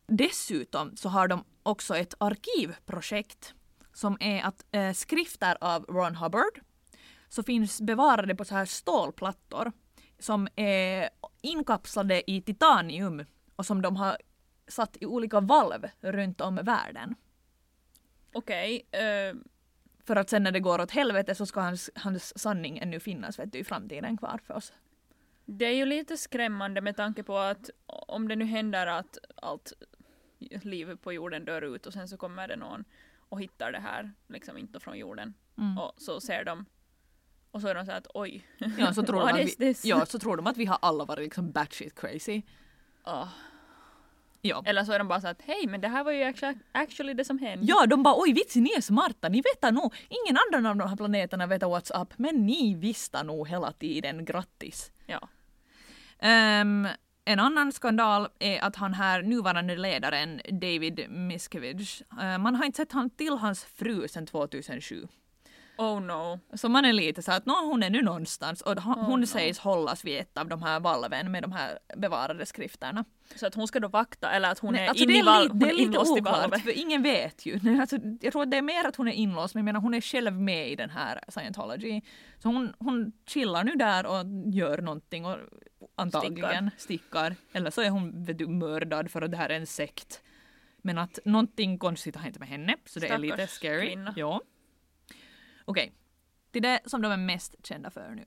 [0.07, 3.55] Dessutom så har de också ett arkivprojekt
[3.92, 6.61] som är att eh, skrifter av Ron Hubbard
[7.29, 9.72] så finns bevarade på så här stålplattor
[10.24, 11.10] som är
[11.40, 13.24] inkapslade i titanium
[13.56, 14.16] och som de har
[14.68, 17.14] satt i olika valv runt om världen.
[18.32, 18.87] Okej.
[18.90, 19.34] eh,
[20.04, 23.38] För att sen när det går åt helvete så ska hans, hans sanning ännu finnas
[23.38, 24.72] vet du, i framtiden kvar för oss.
[25.44, 29.72] det är ju lite skrämmande med tanke på att om det nu händer att allt
[30.62, 32.84] liv på jorden dör ut och sen så kommer det någon
[33.28, 35.34] och hittar det här, liksom inte från jorden.
[35.58, 35.78] Mm.
[35.78, 36.66] Och så ser de
[37.54, 38.46] och så är de så här att oj.
[38.78, 39.84] Ja, så tror, de att vi, this?
[39.84, 42.42] ja, så tror de att vi har alla varit liksom batshit crazy.
[43.02, 43.26] Ah.
[44.40, 44.62] Ja.
[44.66, 47.14] Eller så är de bara så att hej men det här var ju actu- actually
[47.14, 47.66] det som hände.
[47.66, 50.88] ja, de bara oj vitsi ni är smarta, ni vet nog, ingen annan av de
[50.88, 54.92] här planeterna vet up, men ni visste nog hela tiden, grattis.
[55.06, 55.28] Ja.
[56.18, 56.88] Ehm,
[57.24, 62.76] en annan skandal är att han här nuvarande ledaren David Miscavige, eh, man har inte
[62.76, 65.08] sett han till hans fru sedan 2007.
[65.78, 66.40] Oh no.
[66.54, 69.20] Så man är lite så att nå, hon är nu någonstans och hon, Oh, hon
[69.20, 69.26] no.
[69.26, 73.04] sägs hållas vid ett av de här valven med de här bevarade skrifterna.
[73.37, 75.20] Så att hon ska då vakta eller att hon Nej, är alltså inne det i
[75.20, 76.62] är, val- li- hon det är är lite oklart, valvet.
[76.62, 77.60] för ingen vet ju.
[77.62, 79.80] Nej, Alltså, jag tror att det är mer att hon är inlåst, men jag menar
[79.80, 82.00] hon är själv med i den här scientology.
[82.38, 85.37] Så hon, hon chillar nu där och gör någonting och
[85.96, 87.37] antagligen stickar.
[87.52, 90.22] Eller så är hon vet du, mördad för att det här är en sekt.
[90.82, 93.87] Men att någonting konstigt har hänt med henne, så det är lite Stackars scary.
[93.87, 94.14] kvinna.
[94.16, 94.40] Ja.
[95.64, 95.92] Okej,
[96.50, 98.24] till det som de är mest kända för nu.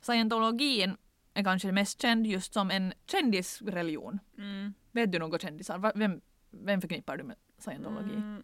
[0.00, 0.96] Scientologin
[1.34, 4.18] är kanske mest känd just som en kändisreligion.
[4.38, 4.74] Mm.
[4.92, 5.92] Vet du något kändisar?
[5.94, 8.14] Vem, vem förknippar du med scientologi?
[8.14, 8.42] Mm.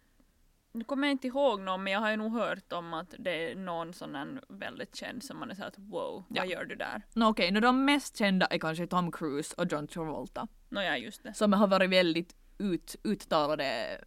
[0.71, 3.51] Nu kommer jag inte ihåg någon men jag har ju nog hört om att det
[3.51, 6.41] är någon sån här väldigt känd som man är såhär att wow, Ja.
[6.41, 7.01] vad gör du där?
[7.13, 10.47] Nå okej, nå de mest kända är kanske Tom Cruise och John Travolta.
[10.69, 11.33] Nåja just det.
[11.33, 13.97] Som har varit väldigt ut, uttalade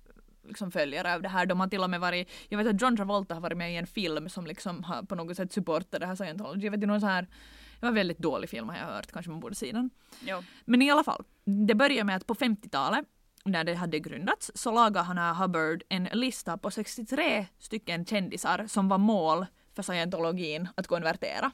[0.48, 1.46] liksom följare av det här.
[1.46, 3.76] De har till och med varit, jag vet att John Travolta har varit med i
[3.76, 6.64] en film som liksom har på något sätt supportat det här scientology.
[6.64, 9.12] Jag vet inte, någon så här, det var en väldigt dålig film har jag hört,
[9.12, 9.90] kanske man borde se den.
[10.20, 10.42] Jo.
[10.64, 13.04] Men i alla fall, det började med att på 50-talet
[13.44, 18.66] när det hade grundats så lagade han här Hubbard en lista på 63 stycken kändisar
[18.66, 21.50] som var mål för scientologin att konvertera.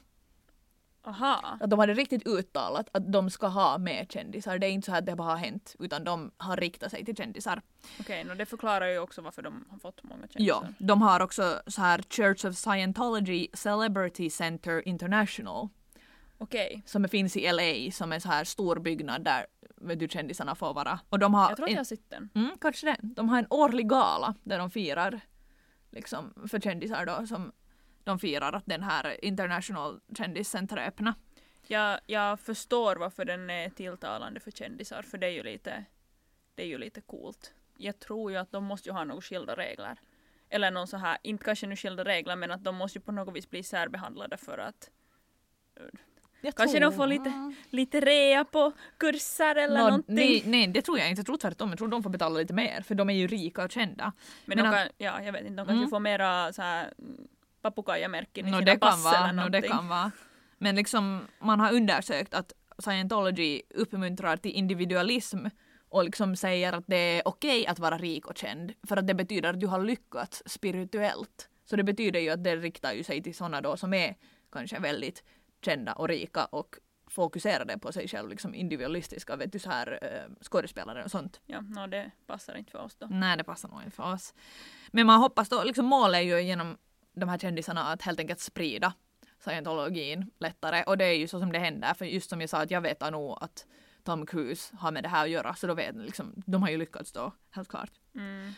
[1.05, 1.57] Aha.
[1.59, 4.57] Att de hade riktigt uttalat att de ska ha med kändisar.
[4.57, 7.15] Det är inte så att det bara har hänt utan de har riktat sig till
[7.15, 7.61] kändisar.
[7.99, 10.85] Okej, okay, det förklarar ju också varför de har fått många Ja, kändisar.
[10.85, 15.69] de har också så här Church of Scientology Celebrity Center International
[16.37, 16.83] Okej.
[16.85, 20.73] som finns i LA som är så här stor byggnad där vet du, kändisarna får
[20.73, 20.99] vara.
[21.09, 22.29] Och de har Jag tror att jag har sett den.
[22.35, 22.97] Mm, kanske det.
[23.01, 25.21] De har en årlig gala där de firar
[25.91, 27.51] liksom för kändisar då som
[28.03, 31.15] de firar att den här International kändiscenter är öppna.
[31.67, 35.85] Jag, jag förstår varför den är tilltalande för kändisar för det är ju lite,
[36.55, 37.53] det är ju lite coolt.
[37.77, 39.97] Jag tror ju att de måste ju ha några skilda regler.
[40.49, 43.11] Eller någon så här, inte kanske nu skilda regler men att de måste ju på
[43.11, 44.89] något vis bli särbehandlade för att
[46.41, 50.15] Jag Kanske de får lite- lite rea på kurser eller Nå, någonting.
[50.15, 51.19] nej, nej, det tror jag inte.
[51.19, 51.69] Jag tror tvärtom.
[51.69, 54.13] Jag tror de får betala lite mer för de är ju rika och kända.
[54.45, 55.89] Men, Men de att- kan, ja, jag vet inte, de kanske Mm.
[55.89, 56.93] får mera så här
[57.63, 59.17] papugajamärken i Nå, sina det kan pass vara.
[59.17, 59.71] eller Nå, det någonting.
[59.71, 60.11] kan vara.
[60.57, 65.45] Men liksom man har undersökt att scientology uppmuntrar till individualism
[65.89, 69.13] och liksom säger att det är okej att vara rik och känd för att det
[69.13, 71.49] betyder att du har lyckats spirituellt.
[71.65, 74.15] Så det betyder ju att det riktar ju sig till sådana då som är
[74.51, 75.23] kanske väldigt
[75.65, 76.75] kända och rika och
[77.07, 81.41] fokuserade på sig själv, liksom individualistiska, vet du så här eh, skådespelare och sånt.
[81.45, 83.07] Ja, no, det passar inte för oss då.
[83.09, 84.33] Nej, det passar nog inte för oss.
[84.91, 86.77] Men man hoppas då, liksom målet är ju genom
[87.13, 88.93] de här kändisarna att helt enkelt sprida
[89.39, 92.61] scientologin lättare och det är ju så som det händer för just som jag sa
[92.61, 93.65] att jag vet nog att
[94.03, 96.77] Tom Cruise har med det här att göra så då vet liksom, de har ju
[96.77, 97.91] lyckats då, helt klart.
[98.15, 98.53] Mm.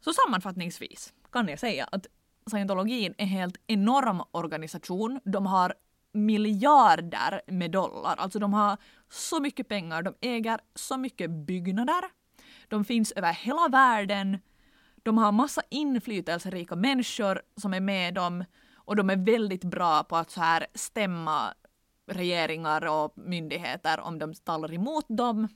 [0.00, 2.06] Så sammanfattningsvis kan jag säga att
[2.50, 5.20] scientologin är en helt enorm organisation.
[5.24, 5.74] De har
[6.12, 8.76] miljarder med dollar, alltså de har
[9.10, 12.04] så mycket pengar, de äger så mycket byggnader.
[12.68, 14.38] De finns över hela världen.
[15.02, 20.16] De har massa inflytelserika människor som är med dem och de är väldigt bra på
[20.16, 21.54] att så här stämma
[22.06, 25.48] regeringar och myndigheter om de talar emot dem.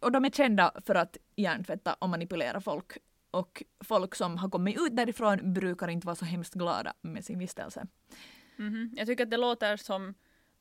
[0.00, 2.98] Och de är kända för att hjärntvätta och manipulera folk.
[3.30, 7.38] Och folk som har kommit ut därifrån brukar inte vara så hemskt glada med sin
[7.38, 7.86] vistelse.
[8.56, 8.94] Mhm.
[8.96, 10.14] Jag tycker att det låter som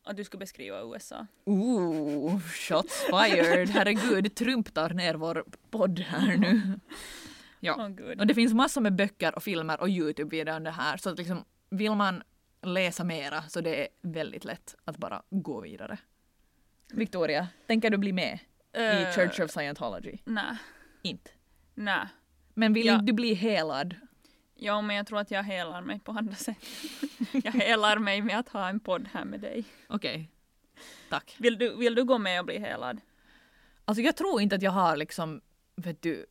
[0.04, 1.28] att du skulle beskriva USA.
[1.46, 3.70] Ooh, shots fired!
[3.70, 6.80] Herregud, Trump tar ner vår podd här nu.
[7.66, 7.88] Ja.
[7.88, 8.20] Gud.
[8.20, 10.98] Och det finns massor med böcker och filmer och Youtube-videor om det här.
[10.98, 12.24] Så att liksom, vill man
[12.62, 15.98] läsa mera så det är väldigt lätt att bara gå vidare.
[16.94, 18.40] Victoria, tänker du bli med
[18.74, 20.18] i Eh, Church of Scientology?
[20.26, 20.58] Nej.
[21.02, 21.32] Inte.
[21.74, 22.08] Nej.
[22.54, 22.94] Men vill Ja.
[22.94, 23.96] inte du bli helad?
[24.56, 26.58] Ja, men jag tror att jag helar mig på andra sätt.
[27.44, 29.64] jag helar mig med att ha en podd här med dig.
[29.88, 30.30] Okej.
[31.10, 31.36] Tack.
[31.40, 33.02] Vill du, vill du gå med och bli helad?
[33.86, 35.42] Alltså jag tror inte att jag har liksom,
[35.76, 36.26] vet du,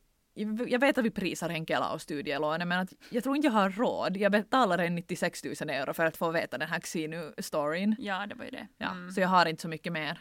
[0.67, 3.69] jag vet att vi prisar Henkela och studielånet men att jag tror inte jag har
[3.69, 4.17] råd.
[4.17, 7.95] Jag betalar en 96 000 euro för att få veta den här Xenu-storyn.
[7.99, 8.67] Ja, det var ju det.
[8.77, 9.11] Ja, Mm.
[9.11, 10.19] så jag har inte så mycket mer.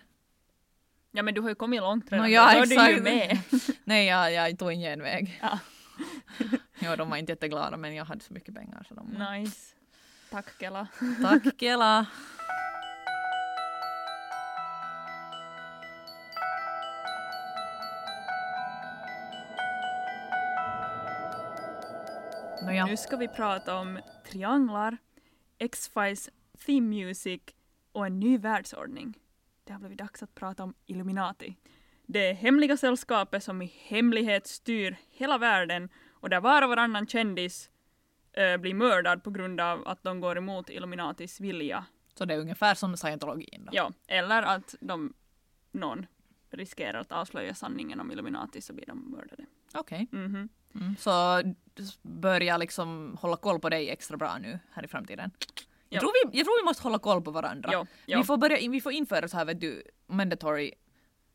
[1.13, 2.27] Ja, men du har ju kommit långt redan.
[2.27, 3.03] Nå, ja, Då är du ju exakt.
[3.03, 3.39] med.
[3.85, 5.39] Nej, jag, jag tog en genväg.
[5.43, 5.59] Ja.
[6.79, 9.07] ja, de var inte jätteglada men jag hade så mycket pengar så de...
[9.07, 9.75] Nice.
[10.31, 10.87] Tack Kela.
[11.23, 12.07] Tack Kela!
[22.65, 24.97] Nåja, Nu ska vi prata om trianglar,
[25.59, 26.31] X-Files
[26.67, 27.41] theme music
[27.93, 29.19] och en ny världsordning.
[29.65, 31.57] Det har blivit dags att prata om Illuminati.
[32.07, 37.71] Det hemliga sällskapet som i hemlighet styr hela världen och där var och varannan kändis
[38.33, 41.85] eh, blir mördad på grund av att de går emot Illuminatis vilja.
[42.15, 43.71] så det är ungefär som scientologin då.
[43.73, 45.13] Ja, eller att de,
[45.73, 46.07] någon
[46.51, 49.47] riskerar att avslöja sanningen om Illuminati så blir de mördade.
[49.75, 50.09] Okej.
[50.13, 50.25] Mhm.
[50.25, 50.49] Mm.
[50.99, 51.43] Så
[52.03, 55.31] börja liksom hålla koll på dig extra bra nu här i framtiden.
[55.89, 56.01] Jag, Ja.
[56.01, 57.69] tror, vi, jag tror vi måste hålla koll på varandra.
[57.73, 58.19] Ja, ja.
[58.19, 60.73] Vi, får börja, vi får införa så här vet du, mandatory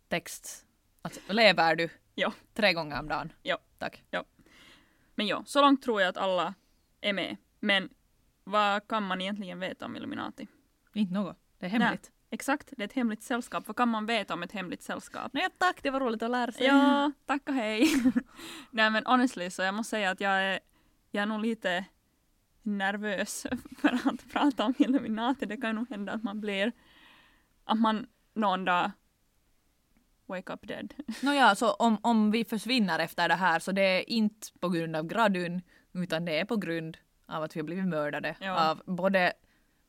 [0.09, 0.65] text.
[1.01, 1.89] Alltså, lever du?
[2.15, 2.33] Ja.
[2.53, 3.33] Tre gånger om dagen.
[3.43, 3.57] Ja.
[3.77, 4.03] Tack.
[5.15, 6.53] Men ja, så långt tror jag att alla
[7.01, 7.37] är med.
[7.59, 7.89] Men
[8.43, 10.47] vad kan man egentligen veta om Illuminati?
[10.93, 11.37] Inte något.
[11.59, 12.11] Det är hemligt.
[12.29, 13.67] Exakt, det är ett hemligt sällskap.
[13.67, 15.33] Vad kan man veta om ett hemligt sällskap?
[15.33, 16.65] Nej tack, det var roligt att lära sig.
[16.65, 17.87] Ja, tack och hej.
[18.71, 20.59] Nej men honestly så jag måste säga att jag är,
[21.11, 21.85] jag är nog lite
[22.61, 23.45] nervös
[23.77, 25.45] för att prata om Illuminati.
[25.45, 26.71] Det kan nog hända att man blir,
[27.63, 28.91] att man någon dag
[30.25, 30.93] wake up dead.
[31.21, 34.95] Nåja, så om, om vi försvinner efter det här så det är inte på grund
[34.95, 35.61] av gradun
[35.93, 38.69] utan det är på grund av att vi har blivit mördade Ja.
[38.69, 39.33] av både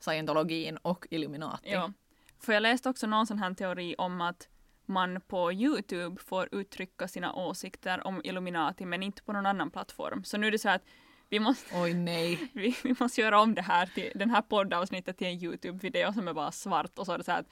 [0.01, 1.71] scientologin och Illuminati.
[1.71, 1.93] Ja.
[2.41, 4.49] För jag läste också någon sån här teori om att
[4.87, 10.25] man på Youtube får uttrycka sina åsikter om Illuminati men inte på någon annan plattform.
[10.25, 10.83] Så nu är det så att
[11.29, 12.51] vi måste, Oj nej.
[12.53, 16.29] vi, vi måste göra om det här till, den här poddavsnittet till en Youtube-video som
[16.29, 17.49] är bara svart och så är det så här att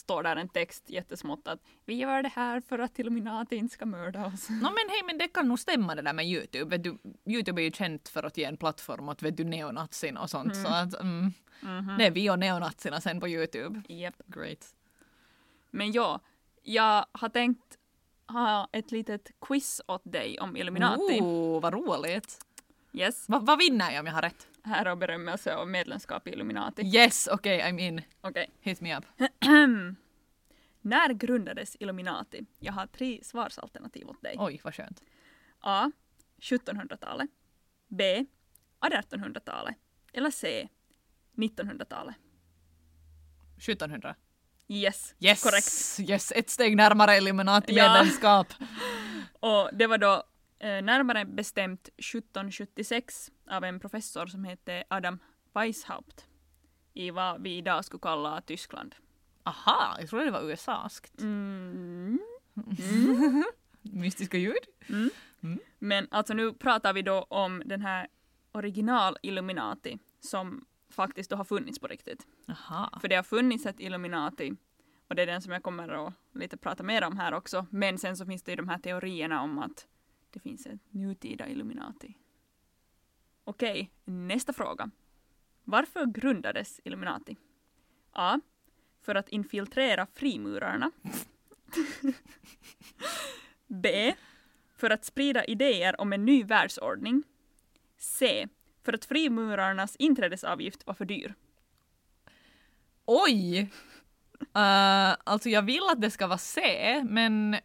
[0.00, 3.86] står där en text jättesmått att vi gör det här för att Illuminati inte ska
[3.86, 4.48] mörda oss.
[4.48, 6.78] No men hej, men det kan nog stämma det där med Youtube.
[6.78, 10.30] Du, Youtube är ju känt för att ge en plattform åt vet du, neonazin och
[10.30, 10.56] sånt.
[10.56, 11.32] Så att, mm,
[11.62, 11.98] Mhm.
[11.98, 13.82] det är vi och neonazierna sen på Youtube.
[13.88, 14.14] Japp.
[14.26, 14.74] Great.
[15.70, 16.20] Men ja,
[16.62, 17.76] jag har tänkt
[18.28, 21.18] ha ett litet quiz åt dig om Illuminati.
[21.20, 22.38] Oh, vad roligt.
[22.92, 23.28] Yes.
[23.28, 24.46] Va, vad vinner jag om jag har rätt?
[24.64, 26.82] Här har berömmelse och medlemskap i Illuminati.
[26.82, 28.02] Yes, okej, I'm in.
[28.20, 28.50] Okej.
[28.60, 29.04] Hit me up.
[30.82, 32.46] När grundades Illuminati?
[32.58, 34.36] Jag har tre svarsalternativ åt dig.
[34.38, 35.02] Oj, vad skönt.
[35.60, 35.90] A.
[36.40, 37.30] 1700-talet.
[37.88, 38.26] B.
[38.80, 39.76] 1800-talet.
[40.12, 40.68] Eller C.
[41.36, 42.16] 1900-talet.
[43.56, 44.14] 1700.
[44.68, 45.42] Yes, Yes!
[45.42, 46.10] korrekt.
[46.10, 48.46] Yes, ett steg närmare Illuminati-medlemskap.
[49.40, 50.22] Och det var då
[50.60, 55.18] närmare bestämt 1776 av en professor som hette Adam
[55.54, 56.26] Weishaupt
[56.94, 58.94] i vad vi idag skulle kalla Tyskland.
[59.42, 61.20] Aha, jag trodde det var USA-skt.
[61.20, 62.18] Mm.
[63.82, 64.66] Mystiska ljud.
[65.78, 68.08] Men alltså nu pratar vi då om den här
[68.52, 72.26] original Illuminati som faktiskt då har funnits på riktigt.
[72.48, 72.98] Aha.
[73.00, 74.52] För det har funnits ett Illuminati
[75.08, 77.66] och det är den som jag kommer att lite prata mer om här också.
[77.70, 79.86] Men sen så finns det ju de här teorierna om att
[80.30, 82.16] det finns ett nutida Illuminati.
[83.44, 84.90] Okej, nästa fråga.
[85.64, 87.36] Varför grundades Illuminati?
[88.12, 88.40] A.
[89.02, 90.90] För att infiltrera frimurarna.
[93.66, 94.14] B.
[94.76, 97.22] För att sprida idéer om en ny världsordning.
[97.98, 98.48] C.
[98.82, 101.34] För att frimurarnas inträdesavgift var för dyr.
[103.04, 103.70] Oj!
[104.40, 106.62] Uh, alltså jag vill att det ska vara C,
[107.08, 107.56] men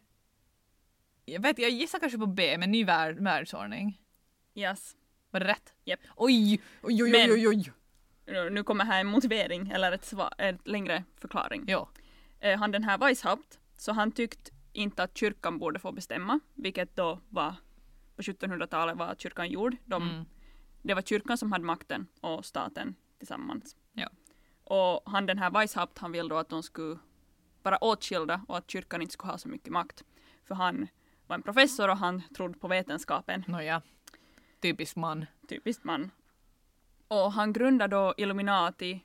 [1.26, 4.00] jag vet, jag gissar kanske på B, men ny värld, världsordning.
[4.54, 4.96] Yes.
[5.30, 5.72] Var det rätt?
[5.84, 6.00] Japp.
[6.16, 7.72] Oj, oj, oj, Men- oj, oj.
[8.26, 11.64] Nu- Nu kommer här en motivering eller ett, svar, ett längre förklaring.
[11.66, 11.88] Ja.
[12.40, 16.96] Eh, han den här Weishaupt, så han tyckte inte att kyrkan borde få bestämma, vilket
[16.96, 17.54] då var
[18.16, 19.76] på 1700-talet var kyrkan gjord.
[19.84, 20.24] De, Mm.
[20.82, 23.76] Det var kyrkan som hade makten och staten tillsammans.
[23.92, 24.08] Ja.
[24.64, 26.98] Och han den här Weishaupt, han vill då att de skulle
[27.62, 30.04] vara åtskilda och att kyrkan inte skulle ha så mycket makt.
[30.44, 30.88] För han
[31.26, 33.44] var en professor och han trodde på vetenskapen.
[33.46, 33.82] Nåja.
[34.60, 35.26] Typisk man.
[35.48, 36.10] typiskt man.
[37.08, 39.04] Och han grundade då Illuminati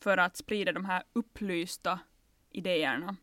[0.00, 1.98] för att sprida de här upplysta
[2.50, 3.16] idéerna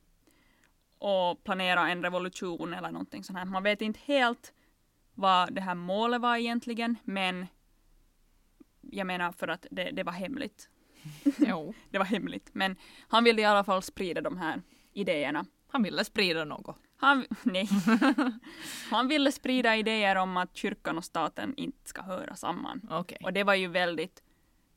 [0.97, 3.45] och planera en revolution eller någonting sånt här.
[3.45, 4.53] Man vet inte helt
[5.13, 7.47] vad det här målet var egentligen, men
[8.81, 10.69] jag menar för att det, det var hemligt.
[11.37, 11.73] Jo.
[11.89, 12.75] Det var hemligt, men
[13.07, 14.61] han ville i alla fall sprida de här
[14.93, 15.45] idéerna.
[15.67, 16.75] Han ville sprida något.
[17.01, 17.67] Han, nej.
[18.91, 22.81] han ville sprida idéer om att kyrkan och staten inte ska höra samman.
[22.89, 23.17] Okej.
[23.23, 24.23] Och det var ju väldigt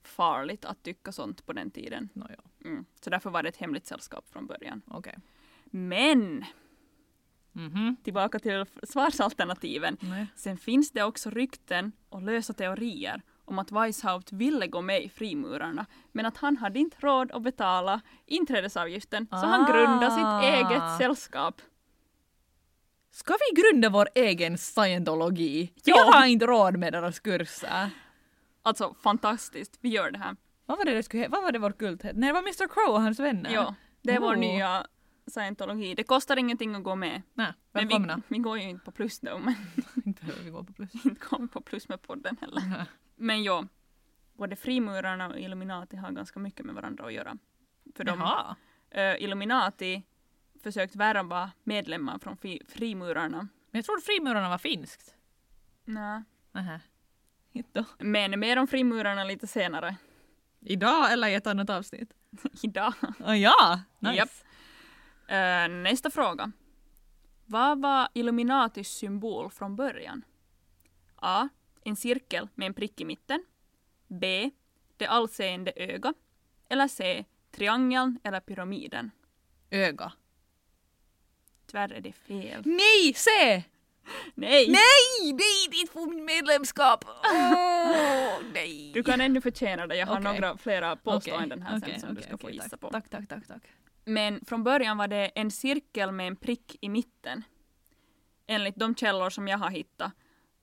[0.02, 2.08] farligt att tycka sånt på den tiden.
[2.12, 2.84] Nåja, Mm.
[3.00, 4.82] Så därför var det ett hemligt sällskap från början.
[4.86, 5.18] okej.
[5.70, 6.44] Men
[7.52, 7.96] Mhm.
[8.04, 9.96] tillbaka till svarsalternativen.
[10.00, 10.26] Nej.
[10.36, 15.08] Sen finns det också rykten och lösa teorier om att Weishaupt ville gå med i
[15.08, 20.42] frimurarna men att han hade inte råd att betala inträdesavgiften så han grundade sitt Ah.
[20.42, 21.62] eget sällskap.
[23.14, 25.72] Ska vi grunda vår egen scientologi?
[25.84, 25.96] Ja.
[25.96, 27.90] Jag har inte råd med deras kurser.
[28.62, 30.36] Alltså fantastiskt, vi gör det här.
[30.66, 32.18] Vad var det, det skulle, vad var det vårt kult hette?
[32.18, 33.50] Nej, det var Mr Crow och hans vänner.
[33.50, 34.38] Ja, det är vår Oh.
[34.38, 34.86] nya
[35.26, 35.94] scientologi.
[35.94, 37.22] Det kostar ingenting att gå med.
[37.34, 38.20] Nej, Men vi, välkomna.
[38.28, 39.54] vi går ju inte på plus då, men
[40.04, 40.90] Inte vi gå på plus.
[41.04, 42.86] inte kommer på plus med podden heller.
[43.16, 43.66] Men ja,
[44.32, 47.36] både frimurarna och Illuminati har ganska mycket med varandra att göra.
[47.96, 48.22] För de,
[48.90, 50.02] eh, Illuminati
[50.64, 53.38] försökt värva medlemmar från fri, frimurarna.
[53.38, 55.14] Men jag trodde frimurarna var finskt.
[55.84, 56.22] Nej.
[56.52, 56.80] Nähä.
[57.52, 57.84] Inte.
[57.98, 59.96] Men mer om frimurarna lite senare.
[60.60, 62.12] Idag eller i ett annat avsnitt?
[62.62, 62.94] Idag.
[63.24, 64.14] Ah, ja, nice.
[64.16, 64.30] Japp.
[65.28, 66.52] Eh, nästa fråga.
[67.46, 70.24] Vad var Illuminatis symbol från början?
[71.16, 71.48] A.
[71.84, 73.44] En cirkel med en prick i mitten.
[74.06, 74.50] B.
[74.96, 76.14] Det allseende öga.
[76.68, 77.24] Eller C.
[77.50, 79.10] Triangeln eller pyramiden.
[79.70, 80.12] Öga.
[81.74, 82.62] Tyvärr är det fel.
[82.66, 83.62] Nej, se!
[84.34, 84.68] Nej!
[84.68, 84.68] Nej,
[85.32, 87.04] nej, dit får min medlemskap!
[87.24, 88.90] Åh, nej.
[88.94, 89.96] Du kan ännu förtjäna det.
[89.96, 90.24] Jag har Okej.
[90.40, 92.80] några flera påståenden här Okej, sen som du okej, ska få gissa tack.
[92.80, 92.90] på.
[92.90, 93.62] Tack, tack, tack, tack.
[94.04, 97.42] Men från början var det en cirkel med en prick i mitten.
[98.46, 100.12] Enligt de källor som jag har hittat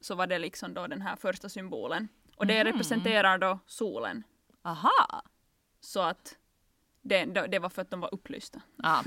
[0.02, 2.08] så var det liksom då den här första symbolen.
[2.36, 2.64] Och det Mhm.
[2.74, 4.24] representerar då solen.
[4.64, 5.24] Aha!
[5.80, 6.36] Så att
[7.02, 8.62] det, det var för att de var upplysta.
[8.84, 9.04] Ah.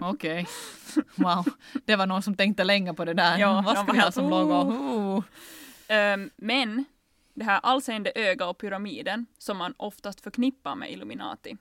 [0.00, 0.46] Okej.
[1.14, 1.44] Wow.
[1.84, 3.38] Det var någon som tänkte länge på det där.
[3.38, 4.54] Ja, Vad ha helt, som logo?
[4.54, 5.24] Oh.
[5.88, 6.84] Ehm, men
[7.34, 11.56] det här allseende öga och pyramiden som man oftast förknippar med Illuminati.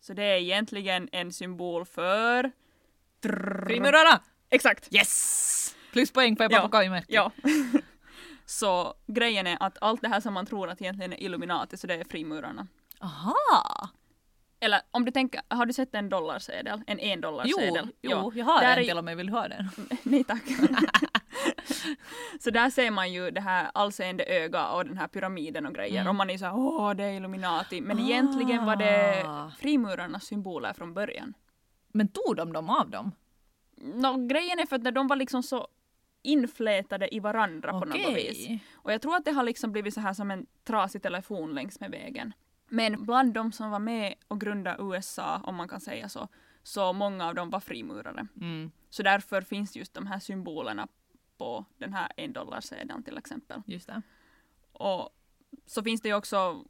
[0.00, 2.52] Så det är egentligen en symbol för...
[3.22, 4.20] Frimurarna!
[4.50, 4.94] Exakt!
[4.94, 5.76] Yes!
[5.92, 7.10] Pluspoäng på Ja, papagojmärket.
[7.10, 7.32] Ja.
[8.46, 11.86] Så grejen är att allt det här som man tror att egentligen är Illuminati så
[11.86, 12.66] det är frimurarna.
[13.00, 13.88] Aha!
[14.60, 16.82] Eller om du tänker, har du sett en dollarsedel?
[16.86, 17.88] En en Jo, dollarsedel?
[18.02, 19.16] jo, jag har Där en är- till och med.
[19.16, 19.68] Vill ha den?
[20.02, 20.42] Nej tack.
[22.40, 26.00] så där ser man ju det här allseende öga och den här pyramiden och grejer.
[26.00, 26.08] Mm.
[26.08, 27.80] Och man är såhär åh det är Illuminati.
[27.80, 29.50] Men egentligen var det Ah.
[29.58, 31.34] frimurarnas symboler från början.
[31.92, 33.12] Men tog de dem av dem?
[33.76, 35.68] Nå, grejen är för att när de var liksom så
[36.22, 38.48] inflätade i varandra på något vis.
[38.74, 41.80] Och jag tror att det har liksom blivit så här som en trasig telefon längs
[41.80, 42.32] med vägen.
[42.68, 46.28] Men bland de som var med och grundade USA, om man kan säga så,
[46.62, 48.26] så många av dem var frimurare.
[48.40, 50.88] Mm, Så därför finns just de här symbolerna
[51.38, 53.62] på den här en dollarsedeln till exempel.
[53.66, 54.02] just det.
[54.72, 55.10] Och
[55.66, 56.64] så finns det ju också,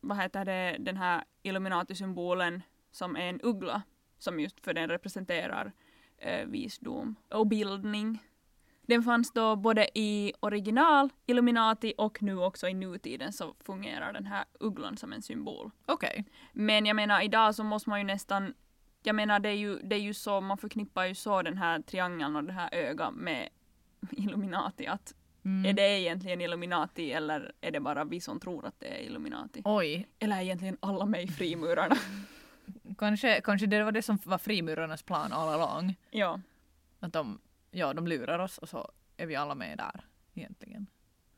[0.00, 3.82] vad heter det, den här Illuminati-symbolen som är en uggla,
[4.18, 5.72] som just för den representerar
[6.18, 8.22] eh, visdom och bildning.
[8.86, 14.26] Den fanns då både i original Illuminati och nu också i nutiden så fungerar den
[14.26, 15.70] här ugglan som en symbol.
[15.86, 16.24] Okej.
[16.52, 18.54] Men jag menar idag så måste man ju nästan
[19.02, 21.80] jag menar det är ju, det är ju så, man förknippar ju så den här
[21.80, 23.48] triangeln och det här ögat med
[24.10, 25.14] Illuminati att
[25.44, 25.64] Mm.
[25.66, 29.62] är det egentligen Illuminati eller är det bara vi som tror att det är Illuminati?
[29.64, 31.96] Oj, Eller egentligen alla i frimurarna?
[32.98, 35.96] kanske, kanske det var det som var frimurarnas plan all along.
[36.10, 36.40] ja.
[37.00, 37.38] Att de,
[37.70, 40.04] ja, de lurar oss och så är vi alla med där
[40.34, 40.86] egentligen.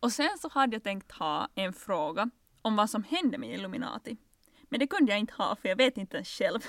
[0.00, 2.30] Och sen så hade jag tänkt ha en fråga
[2.62, 4.16] om vad som hände med Illuminati.
[4.62, 6.60] Men det kunde jag inte ha för jag vet inte ens själv.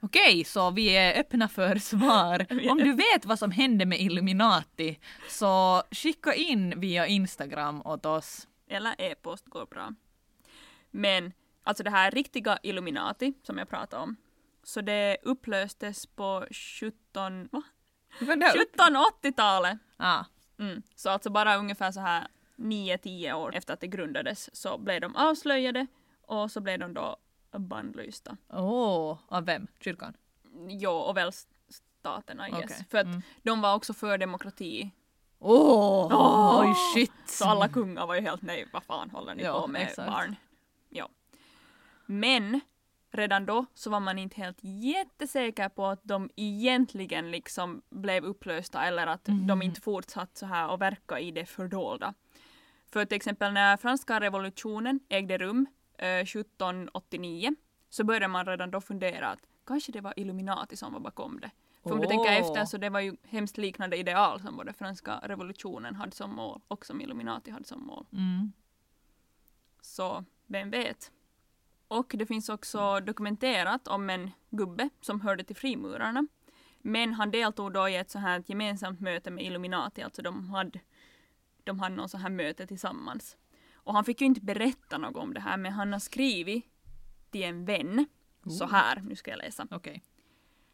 [0.00, 2.46] Okej, så vi är öppna för svar.
[2.70, 8.48] Om du vet vad som hände med Illuminati så skicka in via Instagram åt oss.
[8.68, 9.94] Eller e-post går bra.
[10.90, 11.32] Men
[11.62, 14.16] alltså det här riktiga Illuminati som jag pratade om.
[14.62, 17.62] Så det upplöstes på 17, va?
[18.20, 19.78] 1780-talet.
[19.96, 20.24] Ah,
[20.58, 20.82] Mm.
[20.94, 25.16] Så alltså bara ungefär så här 9-10 år efter att det grundades så blev de
[25.16, 25.86] avslöjade
[26.26, 27.16] och så blev de då
[27.58, 28.36] bannlysta.
[28.48, 29.66] Åh, av vem?
[29.80, 30.14] Kyrkan?
[30.68, 31.32] Jo, och väl
[32.02, 32.58] staterna yes.
[32.64, 32.86] Okej.
[32.90, 33.22] För att Mm.
[33.42, 34.90] de var också för demokrati.
[35.38, 36.60] Åh, Åh!
[36.60, 37.12] oj shit!
[37.26, 40.08] Så alla kungar var ju helt nej, vad fan håller ni Ja, på med exakt.
[40.10, 40.36] barn?
[40.88, 41.08] Ja.
[42.06, 42.60] Men
[43.12, 48.84] redan då så var man inte helt jättesäker på att de egentligen liksom blev upplösta
[48.84, 49.62] eller att de Mhm.
[49.62, 52.14] inte fortsatt så här och verka i det fördolda.
[52.92, 55.66] För till exempel när franska revolutionen ägde rum
[55.98, 57.54] eh, 1789
[57.90, 61.50] så började man redan då fundera att kanske det var Illuminati som var bakom det.
[61.82, 65.20] För om du tänker efter så det var ju hemskt liknande ideal som både franska
[65.22, 68.06] revolutionen hade som mål och som Illuminati hade som mål.
[68.12, 68.52] Mm.
[69.80, 71.12] Så vem vet?
[71.92, 76.26] Och det finns också dokumenterat om en gubbe som hörde till frimurarna.
[76.78, 80.50] Men han deltog då i ett så här ett gemensamt möte med Illuminati, alltså de
[80.50, 80.80] hade,
[81.64, 83.36] de hade någon så här möte tillsammans.
[83.74, 86.64] Och han fick ju inte berätta något om det här, men han har skrivit
[87.30, 88.06] till en vän
[88.58, 89.66] så här, nu ska jag läsa.
[89.70, 90.02] Okej.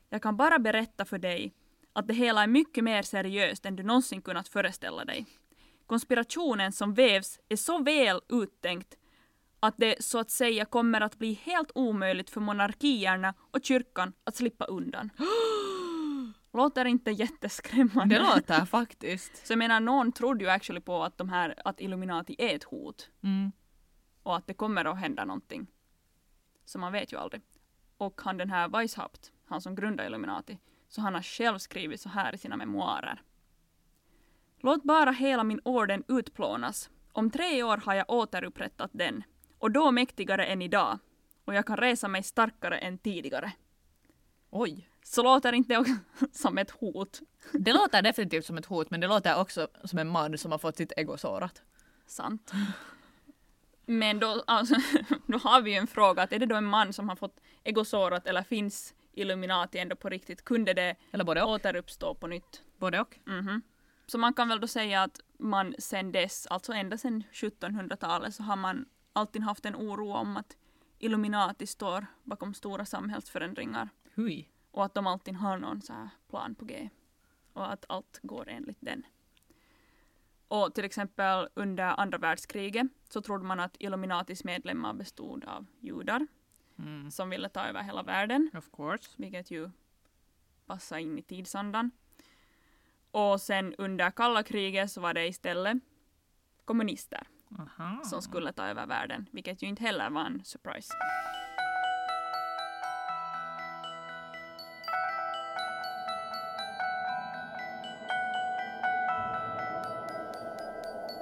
[0.09, 1.55] Jag kan bara berätta för dig
[1.93, 5.27] att det hela är mycket mer seriöst än du någonsin kunnat föreställa dig.
[5.87, 8.99] Konspirationen som vävs är så väl uttänkt
[9.61, 14.37] att det så att säga kommer att bli helt omöjligt för monarkierna och kyrkan att
[14.37, 15.11] slippa undan.
[16.53, 18.15] Låter inte jätteskrämmande?
[18.15, 19.47] Det låter faktiskt.
[19.47, 22.65] Så jag menar, någon trodde ju actually på att, de här, att Illuminati är ett
[22.65, 23.53] hot Mm.
[24.23, 25.67] och att det kommer att hända någonting.
[26.65, 27.43] Så man vet ju aldrig.
[27.97, 32.09] Och han den här Weishaupt, han som grundade Illuminati, så han har själv skrivit så
[32.09, 33.23] här i sina memoarer.
[34.61, 36.91] Låt bara hela min orden utplånas.
[37.13, 39.23] Om tre år har jag återupprättat den.
[39.59, 40.99] Och då mäktigare än idag.
[41.45, 43.53] Och jag kan resa mig starkare än tidigare.
[44.51, 44.89] Oj.
[45.03, 45.99] Så låter inte det
[46.33, 47.21] som ett hot?
[47.53, 50.59] Det låter definitivt som ett hot men det låter också som en man som har
[50.59, 51.63] fått sitt ego sårat.
[52.07, 52.53] Sant.
[53.87, 54.75] Men då, alltså,
[55.27, 57.41] då har vi ju en fråga, att är det då en man som har fått
[57.65, 60.45] egosårat eller finns Illuminati ändå på riktigt?
[60.45, 61.51] Kunde det Eller både och.
[61.51, 62.63] återuppstå på nytt?
[62.79, 63.19] Både och.
[63.25, 63.63] Mhm.
[64.07, 68.43] Så man kan väl då säga att man sen dess, alltså ända sedan 1700-talet, så
[68.43, 68.87] har man
[69.19, 70.57] alltid haft en oro om att
[70.99, 74.49] Illuminati står bakom stora samhällsförändringar Hui.
[74.71, 76.91] och att de alltid har någon så här plan på G
[77.53, 79.03] och att allt går enligt den.
[80.49, 86.27] Och till exempel under andra världskriget så trodde man att Illuminatis medlemmar bestod av judar
[86.81, 87.11] Mm.
[87.11, 89.11] som ville ta över hela världen, Of course.
[89.17, 89.71] vilket ju
[90.67, 91.91] passar in i tidsandan.
[93.11, 95.77] Och sen under kalla kriget så var det istället
[96.65, 97.27] kommunister
[97.59, 98.01] Aha.
[98.05, 100.95] som skulle ta över världen, vilket ju inte heller var en surprise.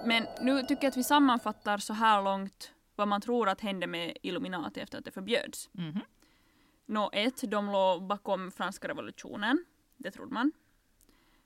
[0.05, 3.87] Men nu tycker jag att vi sammanfattar så här långt vad man tror att hände
[3.87, 5.71] med Illuminati efter att det förbjöds.
[5.73, 6.01] Mhm.
[6.87, 9.65] Nå, ett, de låg bakom franska revolutionen.
[9.97, 10.53] Det trodde man.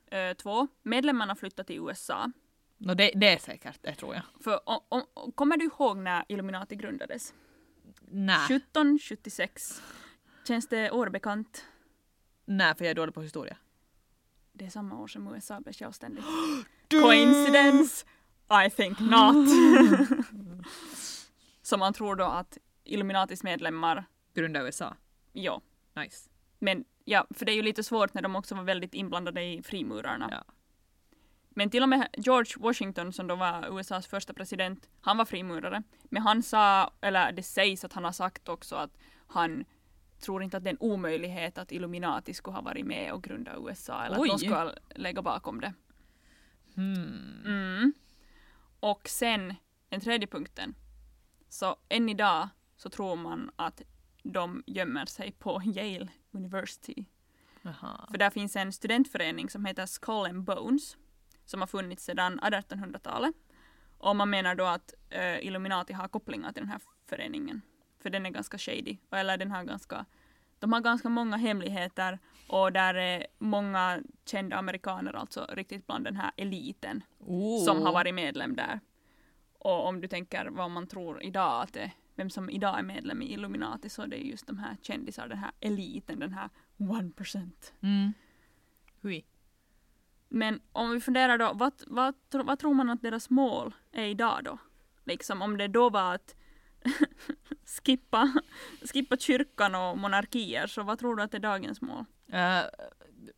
[0.05, 2.31] Eh, två, medlemmarna flyttade till USA.
[2.83, 4.23] No, det, det är säkert, det tror jag.
[4.43, 7.33] För om, om, kommer du ihåg när Illuminati grundades?
[8.07, 8.45] Nej.
[8.45, 9.81] 1776.
[10.47, 11.65] Känns det årbekant?
[12.45, 13.57] Nej, för jag är dålig på historia.
[14.53, 16.25] Det är samma år som USA blev självständigt.
[16.89, 18.05] Coincidence?
[18.65, 19.49] I think not.
[21.61, 24.95] Så man tror då att Illuminatis medlemmar, Grunda USA.
[25.31, 25.61] ja.
[25.95, 26.29] Nice.
[26.59, 29.63] Men ja, för det är ju lite svårt när de också var väldigt inblandade i
[29.63, 30.27] frimurarna.
[30.31, 30.53] Ja.
[31.55, 35.83] Men till och med George Washington som då var USAs första president, han var frimurare.
[36.03, 38.97] Men han sa, eller det sägs att han har sagt också att
[39.27, 39.65] han
[40.19, 43.55] tror inte att det är en omöjlighet att Illuminati skulle ha varit med och grunda
[43.67, 44.29] USA eller Oj.
[44.29, 45.73] att de skulle lägga bakom det.
[46.75, 47.43] Hmm.
[47.45, 47.93] Mm.
[48.79, 49.55] Och sen,
[49.89, 50.75] den tredje punkten.
[51.49, 53.81] Så än idag så tror man att
[54.23, 57.05] de gömmer sig på Yale University.
[57.65, 58.07] Aha.
[58.11, 60.97] För där finns en studentförening som heter Skull and Bones
[61.51, 63.35] som har funnits sedan 1800-talet.
[63.97, 67.61] Och man menar då att eh, Illuminati har kopplingar till den här föreningen.
[67.99, 68.97] För den är ganska shady.
[69.11, 70.05] Eller den har ganska,
[70.59, 76.15] de har ganska många hemligheter och där är många kända amerikaner alltså riktigt bland den
[76.15, 77.65] här eliten Oh.
[77.65, 78.79] som har varit medlem där.
[79.59, 83.21] Och om du tänker vad man tror idag att det, vem som idag är medlem
[83.21, 87.11] i Illuminati så det är just de här kändisar, den här eliten, den här one
[87.11, 87.73] percent.
[87.81, 88.13] Mm.
[89.01, 89.23] Hui.
[90.33, 94.39] Men om vi funderar då, vad, vad, vad tror man att deras mål är idag
[94.43, 94.57] då?
[95.03, 96.35] Liksom om det då var att
[97.85, 98.33] skippa,
[98.93, 102.05] skippa kyrkan och monarkier, så vad tror du att är dagens mål?
[102.33, 102.61] Uh,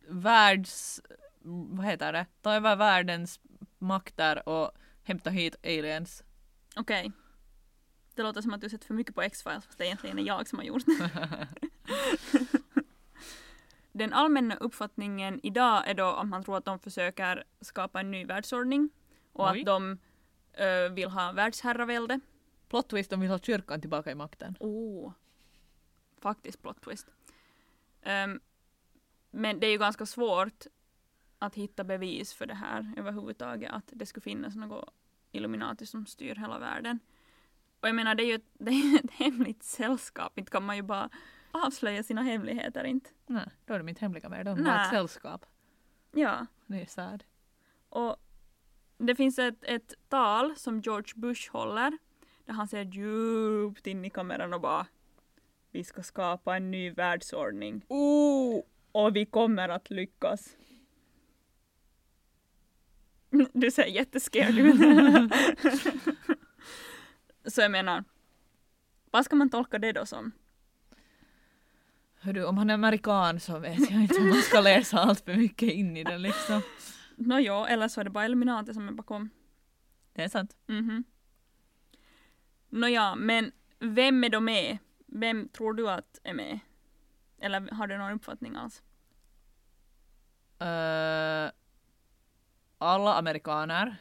[0.08, 1.00] världs...
[1.46, 2.26] Vad heter det?
[2.42, 3.40] Ta över världens
[3.78, 4.70] makter och
[5.02, 6.22] hämta hit aliens.
[6.76, 7.12] Okej.
[8.14, 10.48] Det låter som att du sett för mycket på X-Files, fast det egentligen är jag
[10.48, 10.82] som har gjort
[13.94, 18.24] Den allmänna uppfattningen idag är då att man tror att de försöker skapa en ny
[18.24, 18.90] världsordning
[19.32, 19.60] och Oj.
[19.60, 19.98] att de
[20.52, 22.20] eh, vill ha världsherravälde.
[22.68, 24.56] Plot twist, de vill ha kyrkan tillbaka i makten.
[24.60, 25.12] Oh.
[26.18, 27.06] Faktiskt plot twist.
[28.02, 28.40] Ehm,
[29.30, 30.66] men det är ju ganska svårt
[31.38, 34.94] att hitta bevis för det här överhuvudtaget, att det skulle finnas något
[35.32, 36.98] Illuminati som styr hela världen.
[37.80, 40.76] Och jag menar, det är ju ett, det är ett hemligt sällskap, inte kan man
[40.76, 41.10] ju bara
[41.54, 43.10] avslöja sina hemligheter, inte?
[43.26, 44.46] Nej, då är det mitt hemliga värld.
[44.46, 44.84] De Nej.
[44.84, 45.46] ett sällskap.
[46.12, 46.46] Ja.
[46.66, 47.24] Det är sad.
[47.88, 48.16] Och
[48.98, 51.98] det finns ett, ett tal som George Bush håller
[52.44, 54.86] där han ser djupt in i kameran och bara
[55.70, 57.84] Vi ska skapa en ny världsordning.
[57.88, 58.62] Oh!
[58.92, 60.56] Och vi kommer att lyckas.
[63.52, 64.76] Du ser jättescared ut.
[67.52, 68.04] Så jag menar,
[69.10, 70.32] vad ska man tolka det då som?
[72.24, 75.34] Hördu, om han är amerikan så vet jag inte om man ska läsa allt för
[75.34, 76.62] mycket in i den liksom.
[77.16, 79.30] Nåja, eller så är det bara Illuminati som är bakom.
[80.12, 80.56] Det är sant.
[80.66, 81.04] Mhm.
[82.68, 84.78] Nåja, men vem är då med?
[85.06, 86.58] Vem tror du att är med?
[87.40, 88.82] Eller har du någon uppfattning alls?
[90.62, 91.52] Uh,
[92.78, 93.96] alla amerikaner.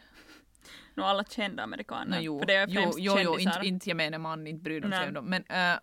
[0.95, 2.17] Nå, alla kända amerikaner.
[2.17, 3.51] No, jo, För det är jo, främst jo, jo, kändisar.
[3.51, 5.25] inte, inte gemene man, inte bryr de sig om dem.
[5.25, 5.79] Men eh,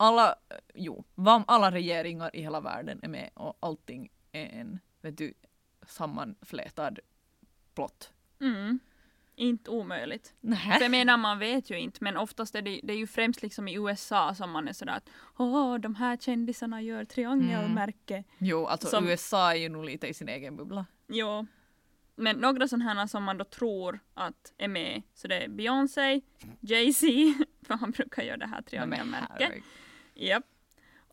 [0.00, 0.34] alla,
[0.74, 1.04] jo,
[1.46, 5.34] alla regeringar i hela världen är med och allting är en, vet du,
[5.86, 6.98] sammanflätad
[7.74, 8.12] plott.
[8.40, 8.78] Mm.
[9.34, 10.34] Inte omöjligt.
[10.40, 10.78] För Nej.
[10.80, 13.68] jag menar, man vet ju inte, men oftast är det, det är ju främst liksom
[13.68, 18.24] i USA som man är sådär att åh, de här kändisarna gör triangelmärke.
[18.38, 20.86] Jo, alltså Som- USA är ju nog lite i sin egen bubbla.
[21.08, 21.46] Jo.
[22.14, 26.20] men några sådana som man då tror att är med, så det är Beyoncé,
[26.60, 27.06] Jay-Z,
[27.66, 29.52] för han brukar göra det här triangelmärket.
[30.26, 30.44] Japp.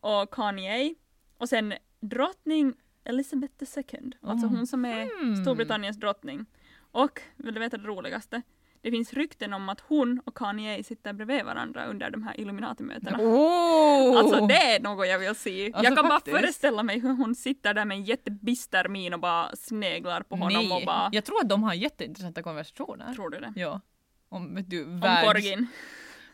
[0.00, 0.94] Och Kanye.
[1.38, 4.50] Och sen drottning Elizabeth II, alltså Oh.
[4.52, 5.36] hon som är Mm.
[5.36, 6.46] Storbritanniens drottning.
[6.92, 8.42] Och, vill du veta det roligaste?
[8.80, 13.18] Det finns rykten om att hon och Kanye sitter bredvid varandra under de här Illuminati-mötena.
[13.20, 14.18] Oh!
[14.18, 15.66] Alltså det är något jag vill se.
[15.66, 16.34] Alltså, jag kan faktiskt.
[16.34, 20.36] bara föreställa mig hur hon sitter där med en jättebister min och bara sneglar på
[20.36, 21.08] honom Nej, och bara...
[21.12, 23.14] jag tror att de har jätteintressanta konversationer.
[23.14, 23.52] Tror du det?
[23.56, 23.80] Ja.
[24.28, 25.26] Om, vet du, Om världs...
[25.32, 25.66] Korgin.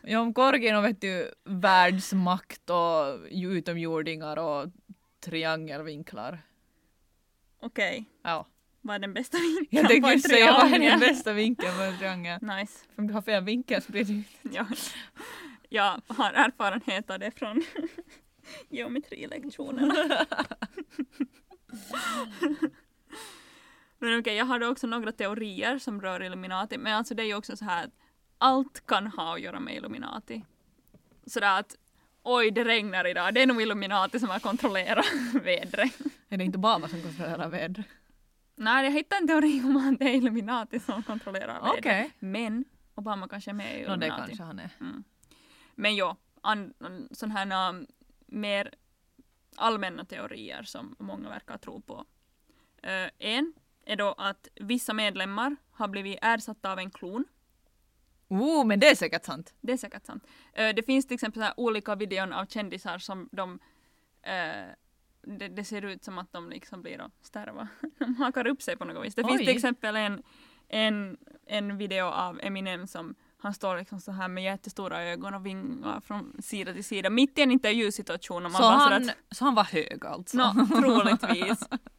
[0.07, 4.69] Ja, om Korgin och vet du, världsmakt och utomjordingar och
[5.19, 6.41] triangelvinklar.
[7.59, 8.47] Okej, Ja.
[8.81, 11.83] vad är den bästa vinkeln Jag tänkte just säga vad är den bästa vinkeln på
[11.83, 12.39] en triangel.
[12.41, 12.85] Nice.
[12.95, 14.23] För om du har fel vinkel så blir det ju...
[14.41, 14.65] Ja.
[15.69, 17.63] Jag har erfarenhet av det från
[18.69, 19.95] geometrilektionerna.
[23.99, 27.35] Men okej, jag hade också några teorier som rör Illuminati, men alltså det är ju
[27.35, 27.91] också så här att
[28.45, 30.45] allt kan ha att göra med Illuminati.
[31.25, 31.75] Sådär att
[32.23, 35.05] oj, det regnar idag, det är nog Illuminati som har kontrollerat
[35.43, 35.99] vädret.
[36.29, 37.85] Är det inte Obama som kontrollerar vädret?
[38.55, 41.79] Nej, jag hittade en teori om att det är Illuminati som kontrollerar vädret.
[41.79, 42.11] Okej.
[42.19, 42.65] Men
[42.95, 44.27] Obama kanske är med i Nå, det Illuminati.
[44.27, 44.69] kanske han är.
[45.75, 46.73] Men ja, an,
[47.11, 47.87] sådana här um,
[48.25, 48.73] mer
[49.55, 52.05] allmänna teorier som många verkar tro på.
[52.83, 53.53] Eh, en
[53.85, 57.25] är då att vissa medlemmar har blivit ersatta av en klon.
[58.27, 59.53] Oh, men det är säkert sant.
[59.61, 60.23] Det är säkert sant.
[60.53, 63.59] Eh, det finns till exempel olika videon av kändisar som de
[64.23, 64.71] eh,
[65.25, 67.67] det, det ser ut som att de liksom blir då stärva.
[67.99, 69.15] De hakar upp sig på något vis.
[69.15, 69.45] Det finns Oj.
[69.45, 70.23] till exempel en,
[70.67, 75.45] en, en video av Eminem som han står liksom så här med jättestora ögon och
[75.45, 79.15] vingar från sida till sida mitt i en intervjusituation och man Så bara han, att,
[79.31, 80.37] så han var hög alltså?
[80.37, 81.59] Nå, troligtvis.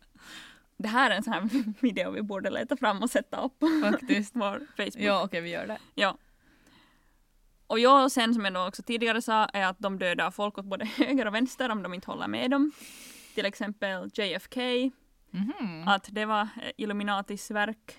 [0.77, 1.49] Det här är en sån här
[1.81, 4.31] video vi borde leta fram och sätta upp på Faktiskt.
[4.37, 4.97] vår Facebook.
[5.05, 5.79] Ja, okej vi gör det.
[5.95, 6.19] Ja.
[7.67, 10.59] Och jag och sen som jag då också tidigare sa är att de dödar folk
[10.59, 12.73] åt både höger och vänster om de inte håller med dem.
[13.35, 14.61] Till exempel JFK,
[15.31, 15.89] Mhm.
[15.89, 17.97] att det var eh, Illuminatis verk.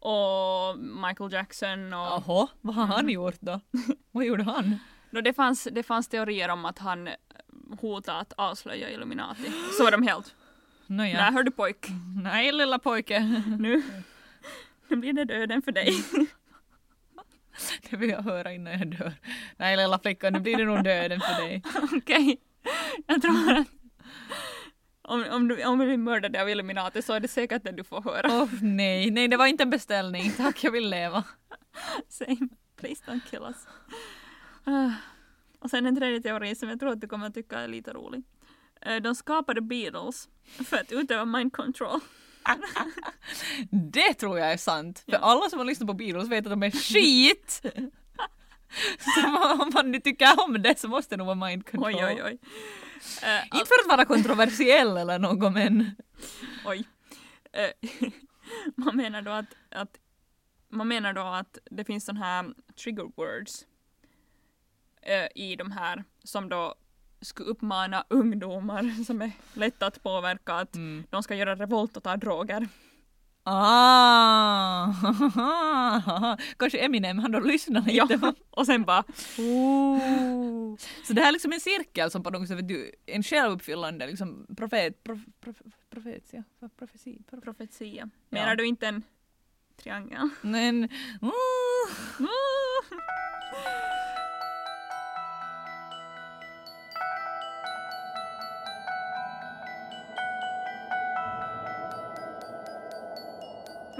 [0.00, 3.60] Och Michael Jackson och Jaha, vad har han gjort då?
[4.10, 4.76] vad gjorde han?
[5.10, 7.14] då det, fanns, det fanns teorier om att han eh,
[7.80, 9.52] hotade att avslöja Illuminati.
[9.78, 10.34] Så är de helt.
[10.92, 11.20] Nåja.
[11.22, 11.86] Nej hör du pojk,
[12.22, 13.42] Nej lilla pojke.
[13.58, 13.82] nu,
[14.88, 16.04] nu blir det döden för dig.
[17.90, 19.12] Det vill jag höra innan jag dör.
[19.56, 21.62] Nej lilla flicka, nu blir det nog döden för dig.
[21.96, 22.40] Okej,
[23.06, 23.66] jag tror att
[25.02, 27.84] om, om, du, om du blir mördad av Illuminati så är det säkert det du
[27.84, 28.42] får höra.
[28.42, 30.32] Åh nej, nej det var inte en beställning.
[30.36, 31.24] Tack, jag vill leva.
[32.08, 32.48] Same.
[32.76, 33.66] Please don't kill us.
[34.64, 34.90] Ah.
[35.58, 37.92] och sen en tredje teori som jag tror att du kommer att tycka är lite
[37.92, 38.22] rolig.
[38.86, 40.28] Eh, De skapade Beatles
[40.64, 42.00] för att utöva mind control.
[43.70, 44.98] Det tror jag är sant.
[44.98, 45.18] För Ja.
[45.18, 47.62] alla som har lyssnat på Beatles vet att de är skit!
[49.14, 51.94] så om man nu tycker om det så måste det nog vara mind control.
[51.94, 52.38] Oj, oj, oj.
[53.22, 55.90] Eh, Inte för att vara kontroversiell eller något men...
[56.66, 56.84] Oj.
[57.52, 57.70] Eh,
[58.76, 59.98] man menar då att, att
[60.68, 62.54] man menar då att det finns sån här
[62.84, 63.66] trigger words
[65.02, 66.74] eh, i de här som då
[67.22, 71.04] skulle uppmana ungdomar som är lätta att påverka att Mm.
[71.10, 72.68] de ska göra revolt och ta droger.
[73.44, 74.86] Ah!
[76.58, 78.18] Kanske Eminem, han då lyssnar Ja, lite.
[78.20, 79.04] på- och sen bara
[79.38, 80.76] Oh.
[81.04, 84.46] Så det här är liksom en cirkel som på något sätt, du, en självuppfyllande liksom
[84.56, 85.56] profet, prof, prof,
[85.90, 86.44] profetia,
[86.78, 88.08] profesi, prof, profetia.
[88.28, 89.02] Menar du inte en
[89.76, 90.28] triangel?
[90.42, 90.88] men...
[91.20, 91.32] Oh.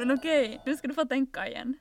[0.02, 1.78] Men okej, nu ska du få tänka igen.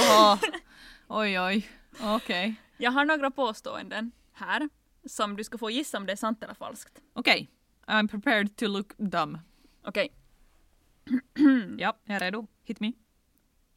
[0.00, 0.40] Åh.
[1.08, 1.68] Oj, oj.
[2.02, 2.54] Okej.
[2.76, 4.68] Jag har några påståenden här
[5.06, 7.02] som du ska få gissa om det är sant eller falskt.
[7.12, 7.50] Okej.
[7.86, 9.38] I'm prepared to look dumb.
[9.84, 10.12] Okej,
[11.78, 12.46] Ja, jag är redo.
[12.64, 12.92] Hit me.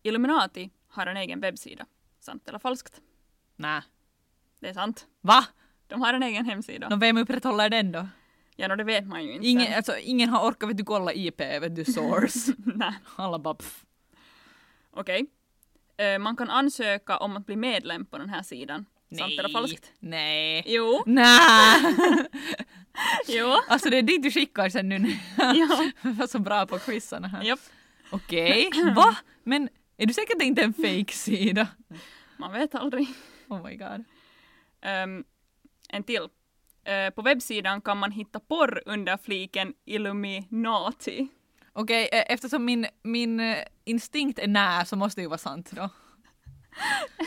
[0.03, 1.85] Illuminati har en egen webbsida.
[2.19, 3.01] Sant eller falskt?
[3.55, 3.83] Nä.
[4.59, 5.07] Det är sant.
[5.21, 5.45] Va?
[5.87, 6.89] De har en egen hemsida.
[6.89, 8.07] Nå, vem upprätthåller den då?
[8.55, 9.47] Ja, no, det vet man ju inte.
[9.47, 12.53] Ingen, alltså, ingen har orkat vet du, kolla IP, vet du, source.
[12.57, 12.93] Nej.
[13.15, 13.85] Alla bara pff.
[14.91, 15.25] Okej.
[15.97, 18.85] Eh, man kan ansöka om att bli medlem på den här sidan.
[19.17, 19.91] Sant eller falskt?
[19.99, 20.63] Nej.
[20.65, 21.03] Jo.
[21.05, 21.79] Nej.
[23.27, 23.55] Jo.
[23.67, 25.15] Alltså det är dit du skickar sen nu när
[25.55, 27.43] jag var så bra på quizarna här.
[27.43, 27.59] Japp.
[28.11, 29.15] Okej, va?
[29.43, 31.67] Men är du säker att det inte är en fake-sida?
[32.37, 33.07] Man vet aldrig.
[33.47, 34.03] Oh my god.
[34.81, 35.23] Ehm,
[35.89, 36.27] en till.
[36.83, 41.27] Eh, på webbsidan kan man hitta porr under fliken Illuminati.
[41.73, 45.71] Okej, eh, eftersom min, min eh, instinkt är när så måste det ju vara sant
[45.71, 45.89] då.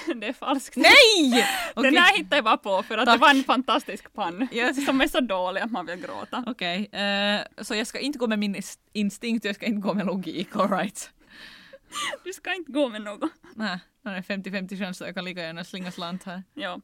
[0.15, 0.77] det är falskt.
[0.77, 1.47] Nej!
[1.75, 1.91] Okej.
[1.91, 3.15] Den här hittade jag bara på för att Tack.
[3.15, 4.49] det var en fantastisk pann.
[4.53, 4.87] Yes.
[4.87, 6.45] Som är så dålig att man vill gråta.
[6.47, 10.07] Okej, eh, så jag ska inte gå med min instinkt jag ska inte gå med
[10.07, 11.11] logik, alright.
[12.25, 13.31] Du ska inte gå med något.
[13.55, 16.43] Nej, det är 50-50 chans så jag kan lika gärna slinga slant här.
[16.55, 16.81] Ja.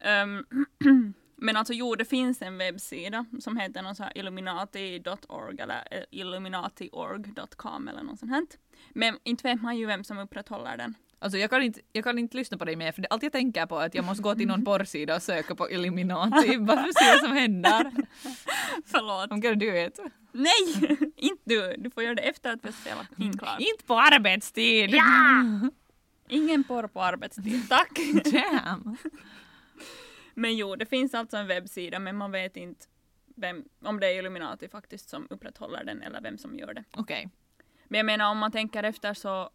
[0.00, 0.44] Ehm,
[1.42, 6.02] men alltså jo, det finns en webbsida som heter någon så här illuminati.org eller eh,
[6.10, 8.46] illuminatiorg.com eller något sånt här.
[8.90, 10.94] Men inte vet man ju vem som upprätthåller den.
[11.18, 13.32] Alltså jag kan, inte, jag kan inte lyssna på dig mer för det, allt jag
[13.32, 16.82] tänker på är att jag måste gå till någon porrsida och söka på Illuminati bara
[16.82, 17.92] för att se vad som händer.
[18.86, 19.30] Förlåt.
[19.30, 20.00] I'm gonna do it.
[20.32, 20.98] Nej!
[21.16, 21.74] inte du.
[21.78, 23.60] Du får göra det efter att vi har spelat in klart.
[23.60, 24.90] Inte på arbetstid!
[24.90, 25.70] Ja!
[26.28, 27.68] Ingen porr på arbetstid.
[27.68, 27.98] Tack!
[28.24, 28.96] Damn!
[30.34, 32.86] Men jo, det finns alltså en webbsida men man vet inte
[33.36, 36.84] vem, om det är Illuminati faktiskt som upprätthåller den eller vem som gör det.
[36.96, 37.28] Okej.
[37.84, 39.50] Men jag menar om man tänker efter så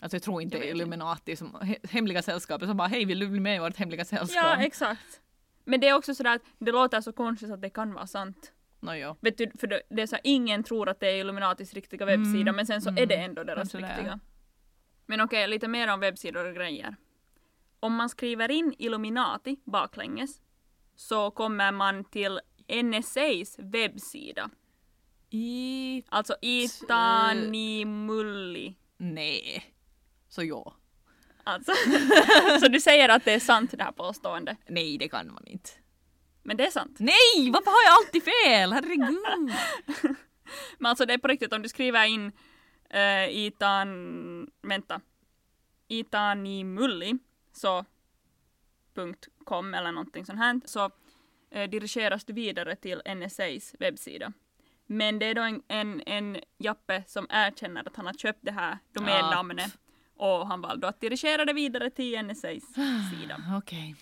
[0.00, 3.18] Alltså jag tror inte Jag är Illuminati som he- hemliga sällskapet som bara hej vill
[3.18, 4.42] du bli med i vårt hemliga sällskap?
[4.44, 5.20] Ja, exakt.
[5.64, 8.52] Men det är också sådär att det låter så konstigt att det kan vara sant.
[8.80, 9.16] Nåjo.
[9.20, 12.40] Vet du, för det, är så här, ingen tror att det är Illuminatis riktiga webbsida
[12.40, 13.78] Mm, men sen så är mm, det ändå deras är.
[13.78, 14.20] riktiga.
[15.06, 16.96] Men okej, lite mer om webbsidor och grejer.
[17.86, 20.40] Om man skriver in Illuminati baklänges
[20.96, 22.40] så kommer man till
[22.82, 24.50] NSAs webbsida.
[25.30, 26.02] I...
[26.08, 27.64] Alltså Itanimulli.
[28.96, 29.74] Nej.
[30.28, 30.74] Så ja.
[31.44, 31.72] Alltså.
[32.60, 34.58] så du säger att det är sant det här påståendet.
[34.68, 35.70] Nej det kan man inte.
[36.42, 36.96] Men det är sant.
[37.00, 37.50] Nej!
[37.52, 38.72] Varför har jag alltid fel?
[38.72, 39.54] Herregud!
[40.78, 42.32] Men alltså det är på riktigt, om du skriver in
[42.94, 44.50] uh, Itan...
[44.62, 45.00] Vänta.
[45.88, 47.18] Itanimulli
[47.56, 47.84] så
[49.44, 50.90] .com eller någonting sånt här så
[51.50, 54.32] eh, dirigeras du vidare till NSAs webbsida.
[54.86, 58.52] Men det är då en, en, en Jappe som erkänner att han har köpt det
[58.52, 59.78] här domännamnet
[60.16, 62.74] och han valde att dirigera det vidare till NSAs
[63.10, 63.42] sida.
[63.58, 63.96] Okej.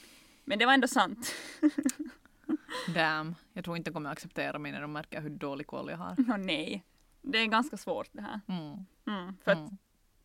[0.45, 1.35] Men det var ändå sant.
[2.95, 3.35] Damn.
[3.53, 6.15] Jag tror inte de kommer acceptera mig när de märker hur dålig koll jag har.
[6.29, 6.85] Nå nej.
[7.23, 8.41] Det är ganska svårt det här.
[8.49, 8.87] Mm.
[9.07, 9.79] Mm, för att Mm.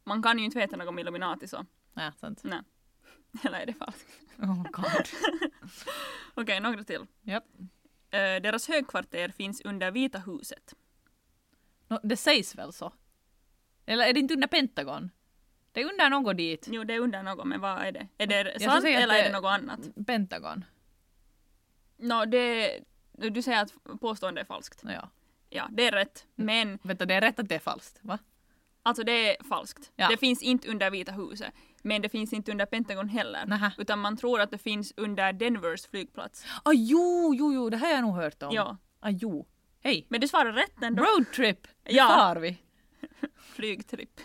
[0.04, 1.66] man kan ju inte veta något om Illuminati så.
[1.94, 2.42] Ja, sant.
[2.44, 2.60] Nej.
[3.44, 4.08] Eller är det falskt?
[4.38, 5.08] Oh god.
[6.36, 7.06] Okej, några till.
[7.22, 7.44] Japp.
[8.12, 10.74] Eh, deras högkvarter finns under Vita huset.
[11.88, 12.94] Nå, det sägs väl så?
[13.86, 15.10] Eller är det inte under Pentagon?
[15.72, 16.68] Det är under något dit.
[16.72, 18.08] Jo, det är under något, men vad är det?
[18.18, 19.80] Är det Jag sant eller det- är det något annat?
[20.08, 20.66] Pentagon.
[21.98, 22.80] Nå, det...
[23.12, 24.84] Du säger att påståendet är falskt.
[24.84, 25.10] Nåja.
[25.50, 26.26] Ja, det är rätt.
[26.36, 28.20] Men Vänta, det är rätt att det är falskt, va?
[28.84, 29.92] alltså det är falskt.
[29.96, 30.08] Ja.
[30.10, 31.54] Det finns inte under Vita huset.
[31.84, 33.46] Men det finns inte under Pentagon heller.
[33.46, 33.72] Nähä.
[33.78, 36.46] Utan man tror att det finns under Denvers flygplats.
[36.64, 38.50] Ah, jo, jo, jo, det här har jag nog hört om.
[38.56, 38.78] Ja.
[39.00, 39.48] Ah, jo.
[39.84, 40.06] Hej!
[40.10, 41.04] Men du svarar rätt ändå.
[41.04, 41.68] Roadtrip!
[41.86, 42.08] Nu Ja.
[42.08, 42.58] far vi.
[43.56, 44.20] Flygtripp.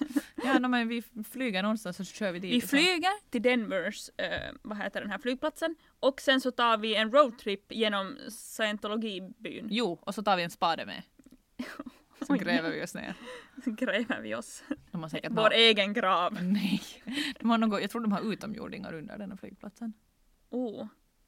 [0.45, 1.03] Ja, no, men vi
[1.33, 2.53] flyger någonstans och så kör vi dit.
[2.53, 2.67] Vi så.
[2.69, 7.13] flyger till Denvers, eh, vad heter den här flygplatsen, och sen så tar vi en
[7.13, 9.67] roadtrip genom scientologibyn.
[9.71, 11.03] Jo, och så tar vi en spade med.
[12.39, 13.15] Så gräver vi oss ner.
[13.65, 14.65] Så gräver vi oss.
[14.91, 16.39] De har säkert Vår något- egen grav.
[16.43, 16.83] Nej.
[17.41, 19.93] De har något, jag tror de har utomjordingar under den här flygplatsen.
[20.51, 20.87] Oh,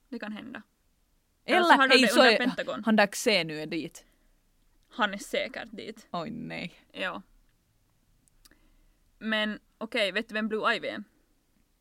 [0.09, 0.63] det kan hända.
[1.45, 2.85] Eller så har de hej, så är Pentagon.
[2.85, 4.05] han där Xenu är dit.
[4.89, 6.07] Han är säkert dit.
[6.13, 6.73] Oj nej.
[6.93, 7.23] Ja.
[9.19, 11.05] Men okej, vet du vem Blue Ivy är?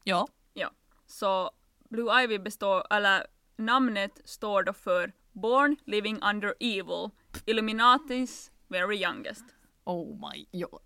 [0.04, 0.28] Ja.
[0.54, 0.72] Ja.
[1.06, 1.52] Så
[1.90, 7.10] Blue Ivy består, eller namnet står då för Born Living Under Evil,
[7.46, 9.46] Illuminatis Very Youngest.
[9.84, 10.80] Oh my, ja,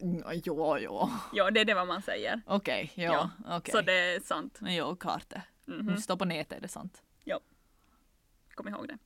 [0.43, 1.09] ja, ja.
[1.33, 2.41] Ja, det är det vad man säger.
[2.45, 3.71] Okej, ja, okej.
[3.71, 4.57] Så det är sant.
[4.61, 5.41] Men jo, klart det.
[5.65, 5.85] Mhm.
[5.85, 7.03] Det står på nätet är det sant.
[8.59, 8.97] Kom ihåg det.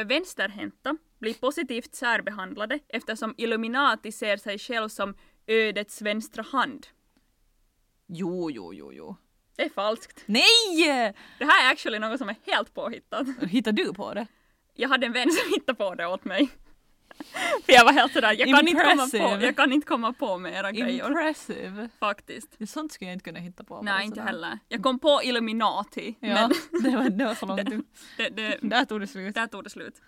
[0.00, 5.14] Uh, vänsterhänta blir positivt särbehandlade eftersom Illuminati ser sig själv som
[5.46, 6.86] ödets vänstra hand.
[8.06, 9.16] Jo, jo, jo, jo.
[9.56, 10.22] Det är falskt.
[10.26, 11.14] Nej!
[11.38, 13.26] Det här är actually något som är helt påhittat.
[13.48, 14.26] Hittar du på det?
[14.74, 16.50] Jag hade en vän som hittade på det åt mig.
[17.64, 20.38] För jag var helt sådär, jag kan, inte komma på, jag kan inte komma på
[20.38, 21.06] mera grejer.
[21.06, 21.88] Impressive.
[21.98, 22.48] Faktiskt.
[22.58, 23.82] Det sånt skulle jag inte kunna hitta på.
[23.82, 24.26] Nej, inte sådär.
[24.26, 24.58] heller.
[24.68, 27.70] Jag kom på Illuminati, Ja, men det, var, det var så långt
[28.16, 29.34] det, det, Där tog det slut.
[29.34, 30.02] där tog det slut.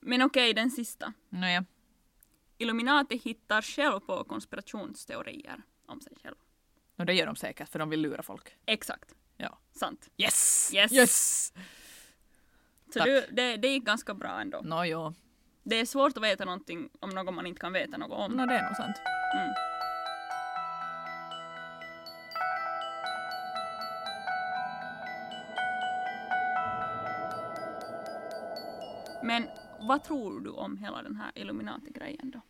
[0.00, 1.12] Men okej, den sista.
[1.28, 1.64] Nåja.
[2.58, 6.36] Illuminati hittar själv på konspirationsteorier om sig själv.
[6.96, 8.56] Och det gör de säkert för de vill lura folk.
[8.66, 9.14] Exakt.
[9.36, 9.58] Ja.
[9.72, 10.08] Sant.
[10.16, 10.70] Yes!
[10.74, 10.92] Yes.
[10.92, 11.52] Yes!
[12.92, 14.60] Så du, det, det gick ganska bra ändå.
[14.64, 15.14] Nå jo.
[15.64, 18.32] Det är svårt att veta någonting om något man inte kan veta något om.
[18.32, 18.96] Nå det är nog sant.
[19.34, 19.52] Mm.
[29.22, 29.48] Men
[29.80, 32.40] vad tror du om hela den här Illuminati-grejen då?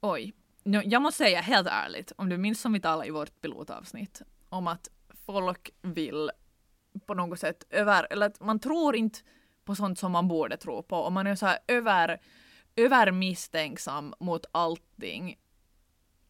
[0.00, 0.34] Oj.
[0.62, 4.22] No, jag måste säga helt ärligt, om du minns som vi talade i vårt pilotavsnitt,
[4.48, 4.88] om att
[5.26, 6.30] folk vill
[7.06, 9.18] på något sätt över, eller att man tror inte
[9.66, 12.20] på sånt som man borde tro på och man är så här över,
[12.76, 15.36] övermisstänksam mot allting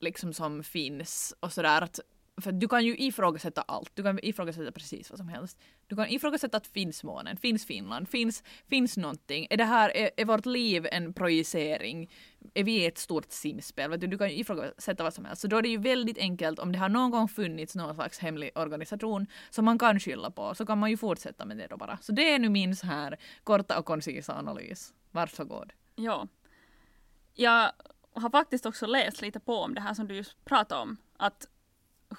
[0.00, 2.00] liksom som finns och sådär att
[2.40, 5.58] för du kan ju ifrågasätta allt, du kan ifrågasätta precis vad som helst.
[5.88, 9.46] Du kan ifrågasätta att finns månen, finns Finland, finns, finns någonting.
[9.50, 12.10] Är det här, är, är vårt liv en projicering?
[12.54, 14.00] Är vi ett stort simspel?
[14.00, 15.42] Du, du kan ju ifrågasätta vad som helst.
[15.42, 18.18] Så då är det ju väldigt enkelt om det har någon gång funnits någon slags
[18.18, 21.76] hemlig organisation som man kan skylla på så kan man ju fortsätta med det då
[21.76, 21.98] bara.
[22.02, 24.94] Så det är nu min så här korta och koncisa analys.
[25.10, 25.72] Varsågod.
[25.94, 26.28] Ja.
[27.34, 27.72] Jag
[28.12, 30.96] har faktiskt också läst lite på om det här som du just pratade om.
[31.16, 31.46] Att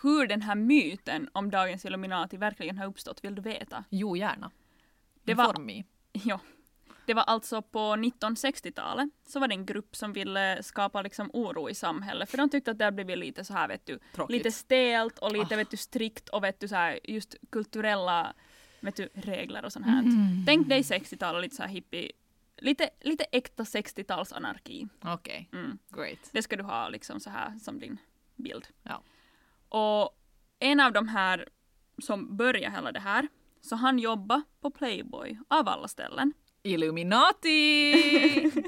[0.01, 3.83] hur den här myten om dagens Illuminati verkligen har uppstått, vill du veta?
[3.89, 4.51] Jo, gärna.
[5.23, 5.83] Det var-.
[6.11, 6.39] Ja.
[7.05, 11.69] Det var alltså på 1960-talet så var det en grupp som ville skapa liksom oro
[11.69, 14.31] i samhället för de tyckte att det hade blivit lite så här vet du, Tråkigt.
[14.37, 15.57] lite stelt och lite Ah.
[15.57, 18.33] vet du strikt och vet du så här just kulturella
[18.79, 20.01] vet du, regler och sånt här.
[20.01, 20.43] Mhm.
[20.45, 22.11] Tänk dig 60-tal och lite så här hippie,
[22.57, 24.87] lite, lite äkta 60-tals anarki.
[25.01, 25.77] Okej, Mm.
[25.89, 26.29] great.
[26.31, 27.97] Det ska du ha liksom så här som din
[28.35, 28.67] bild.
[28.83, 29.01] Ja.
[29.69, 30.17] Och
[30.59, 31.47] en av de här
[32.01, 33.27] som började hela det här,
[33.61, 36.33] så han jobbade på Playboy av alla ställen.
[36.63, 38.51] Illuminati!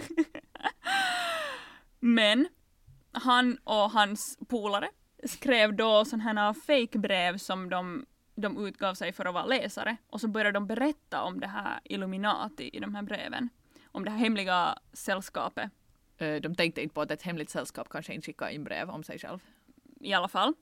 [2.00, 2.48] Men
[3.12, 4.90] han och hans polare
[5.24, 9.98] skrev då sådana här fake-brev som de, de utgav sig för att vara läsare.
[10.10, 13.50] Och så började de berätta om det här Illuminati i de här breven.
[13.92, 15.72] Om det här hemliga sällskapet
[16.20, 19.04] Eh, De tänkte inte på att ett hemligt sällskap kanske inte skickar in brev om
[19.04, 19.40] sig själv.
[20.00, 20.54] i alla fall.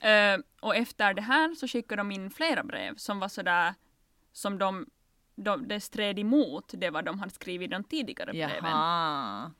[0.00, 3.74] Eh, och efter det här så skickade de in flera brev som var sådär
[4.32, 4.86] som de,
[5.36, 8.70] de det stred emot det vad de hade skrivit i de tidigare breven.
[8.70, 9.52] Jaha.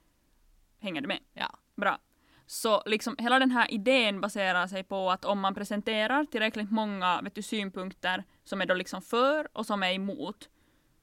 [0.81, 1.19] Hänger du med?
[1.33, 1.59] Ja.
[1.77, 1.99] Bra.
[2.47, 7.21] Så liksom hela den här idén baserar sig på att om man presenterar tillräckligt många
[7.23, 10.49] vet du, synpunkter som är då liksom för och som är emot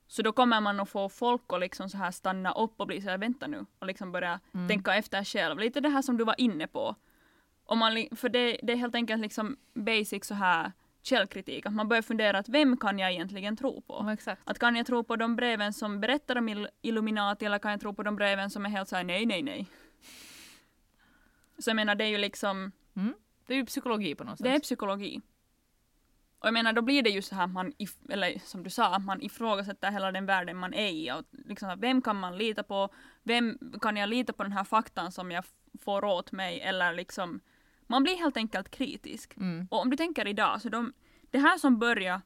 [0.08, 3.02] så då kommer man att få folk att liksom så här stanna upp och bli
[3.02, 4.68] så här vänta nu och liksom börja Mm.
[4.68, 5.60] tänka efter själv.
[5.60, 6.96] Lite det här som du var inne på.
[7.66, 11.66] Om man, för det, det är helt enkelt liksom basic så här källkritik.
[11.66, 14.10] Att man börjar fundera att vem kan jag egentligen tro på?
[14.14, 14.42] Exakt.
[14.46, 17.82] Att kan jag tro på de breven som berättar om Il- Illuminati eller kan jag
[17.82, 19.68] tro på de breven som är helt såhär nej, nej, nej.
[21.58, 22.72] Så jag menar det är ju liksom,
[23.48, 24.44] Det är ju psykologi på något sätt.
[24.46, 25.22] det är psykologi.
[26.40, 28.96] Och jag menar då blir det ju så här man, if, eller som du sa,
[28.96, 31.12] att man ifrågasätter hela den världen man är i.
[31.12, 32.90] Och liksom, vem kan man lita på?
[33.24, 35.46] Vem kan jag lita på den här faktan som jag
[35.82, 36.62] får åt mig?
[36.62, 37.40] Eller liksom,
[37.88, 39.38] man blir helt enkelt kritisk.
[39.38, 39.68] Mm.
[39.72, 40.94] Och om du tänker idag, så de,
[41.32, 42.22] det här som börjar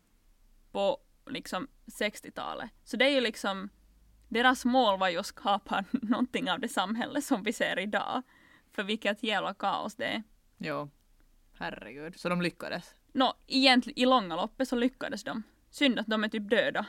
[0.71, 0.97] på
[1.29, 3.69] liksom 60-talet, så det är ju liksom
[4.27, 8.23] deras mål var ju att skapa någonting av det samhälle som vi ser idag.
[8.71, 10.23] För vilket jävla kaos det är.
[10.57, 10.89] Jo.
[11.53, 12.19] Herregud.
[12.19, 12.95] Så de lyckades.
[13.13, 15.43] Nå, egentligen i långa loppet så lyckades de.
[15.69, 16.85] Synd att de är typ döda.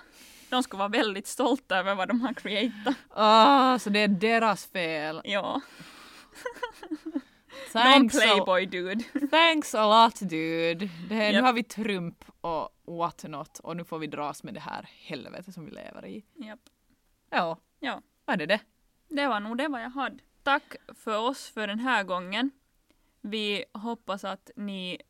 [0.51, 2.97] De skulle vara väldigt stolta över vad de har creatat.
[3.09, 5.21] Ah, så det är deras fel.
[5.25, 5.61] Ja,
[7.75, 9.05] någon playboy dude.
[9.31, 10.89] thanks a lot dude.
[11.09, 14.55] Det här, Nu har vi Trump och what not och nu får vi dras med
[14.55, 16.25] det här helvetet som vi lever i.
[16.35, 16.61] Japp.
[17.31, 18.61] Ja, Ja, vad är det det?
[19.09, 20.19] det var nog det vad jag hade.
[20.43, 22.51] Tack för oss för den här gången.
[23.21, 25.01] Vi hoppas att ni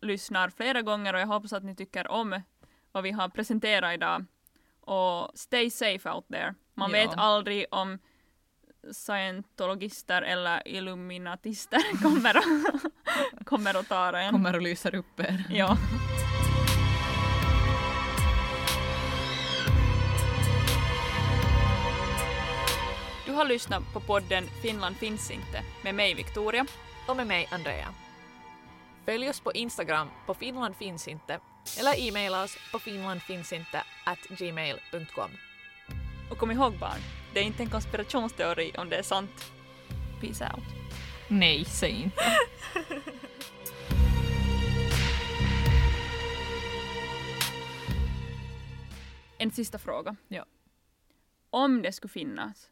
[0.00, 2.42] lyssnar flera gånger och jag hoppas att ni tycker om
[2.92, 4.24] vad vi har presenterat idag.
[4.80, 6.54] Och stay safe out there.
[6.74, 6.96] Man Ja.
[7.06, 7.98] vet aldrig om
[8.92, 14.32] scientologister eller illuminatister kommer att, kommer att ta en.
[14.32, 15.44] Kommer och lyser upp er.
[15.50, 15.76] Ja.
[23.26, 26.66] Du har lyssnat på podden Finland finns inte med mig Victoria.
[27.06, 27.88] Och med mig Andrea.
[29.04, 31.40] Följ oss på Instagram på Finland finns inte
[31.76, 35.30] eller e-maila oss på finlandfinsinte at gmail.com.
[36.30, 37.00] Och kom ihåg barn,
[37.34, 39.52] det är inte en konspirationsteori om det är sant.
[40.20, 40.64] Peace out.
[41.28, 42.22] Nej, säg inte.
[49.40, 50.16] En sista fråga.
[50.28, 50.44] Ja.
[51.50, 52.70] Om det skulle finnas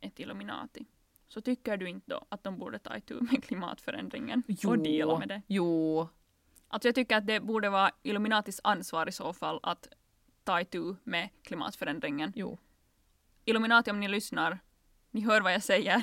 [0.00, 0.86] ett Illuminati,
[1.28, 5.28] så tycker du inte då att de borde ta itu med klimatförändringen och dela med
[5.28, 5.42] det?
[5.46, 6.08] Jo.
[6.68, 9.88] Alltså jag tycker att det borde vara Illuminatis ansvar i så fall att
[10.44, 12.32] ta itu med klimatförändringen.
[12.36, 12.58] Jo.
[13.48, 14.58] Illuminati om ni lyssnar,
[15.10, 16.02] ni hör vad jag säger.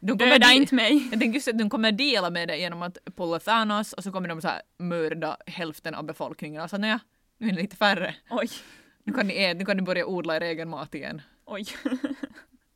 [0.00, 1.08] De kommer Döda di- inte mig.
[1.10, 4.12] Jag tänker just att de kommer dela med det genom att pulla Thanos och så
[4.12, 6.62] kommer de så här mörda hälften av befolkningen.
[6.62, 6.98] Alltså nej,
[7.38, 8.14] nu är det lite färre.
[8.30, 8.48] Oj,
[9.04, 11.22] Nu kan ni, nu kan ni börja odla er egen mat igen.
[11.46, 11.64] oj.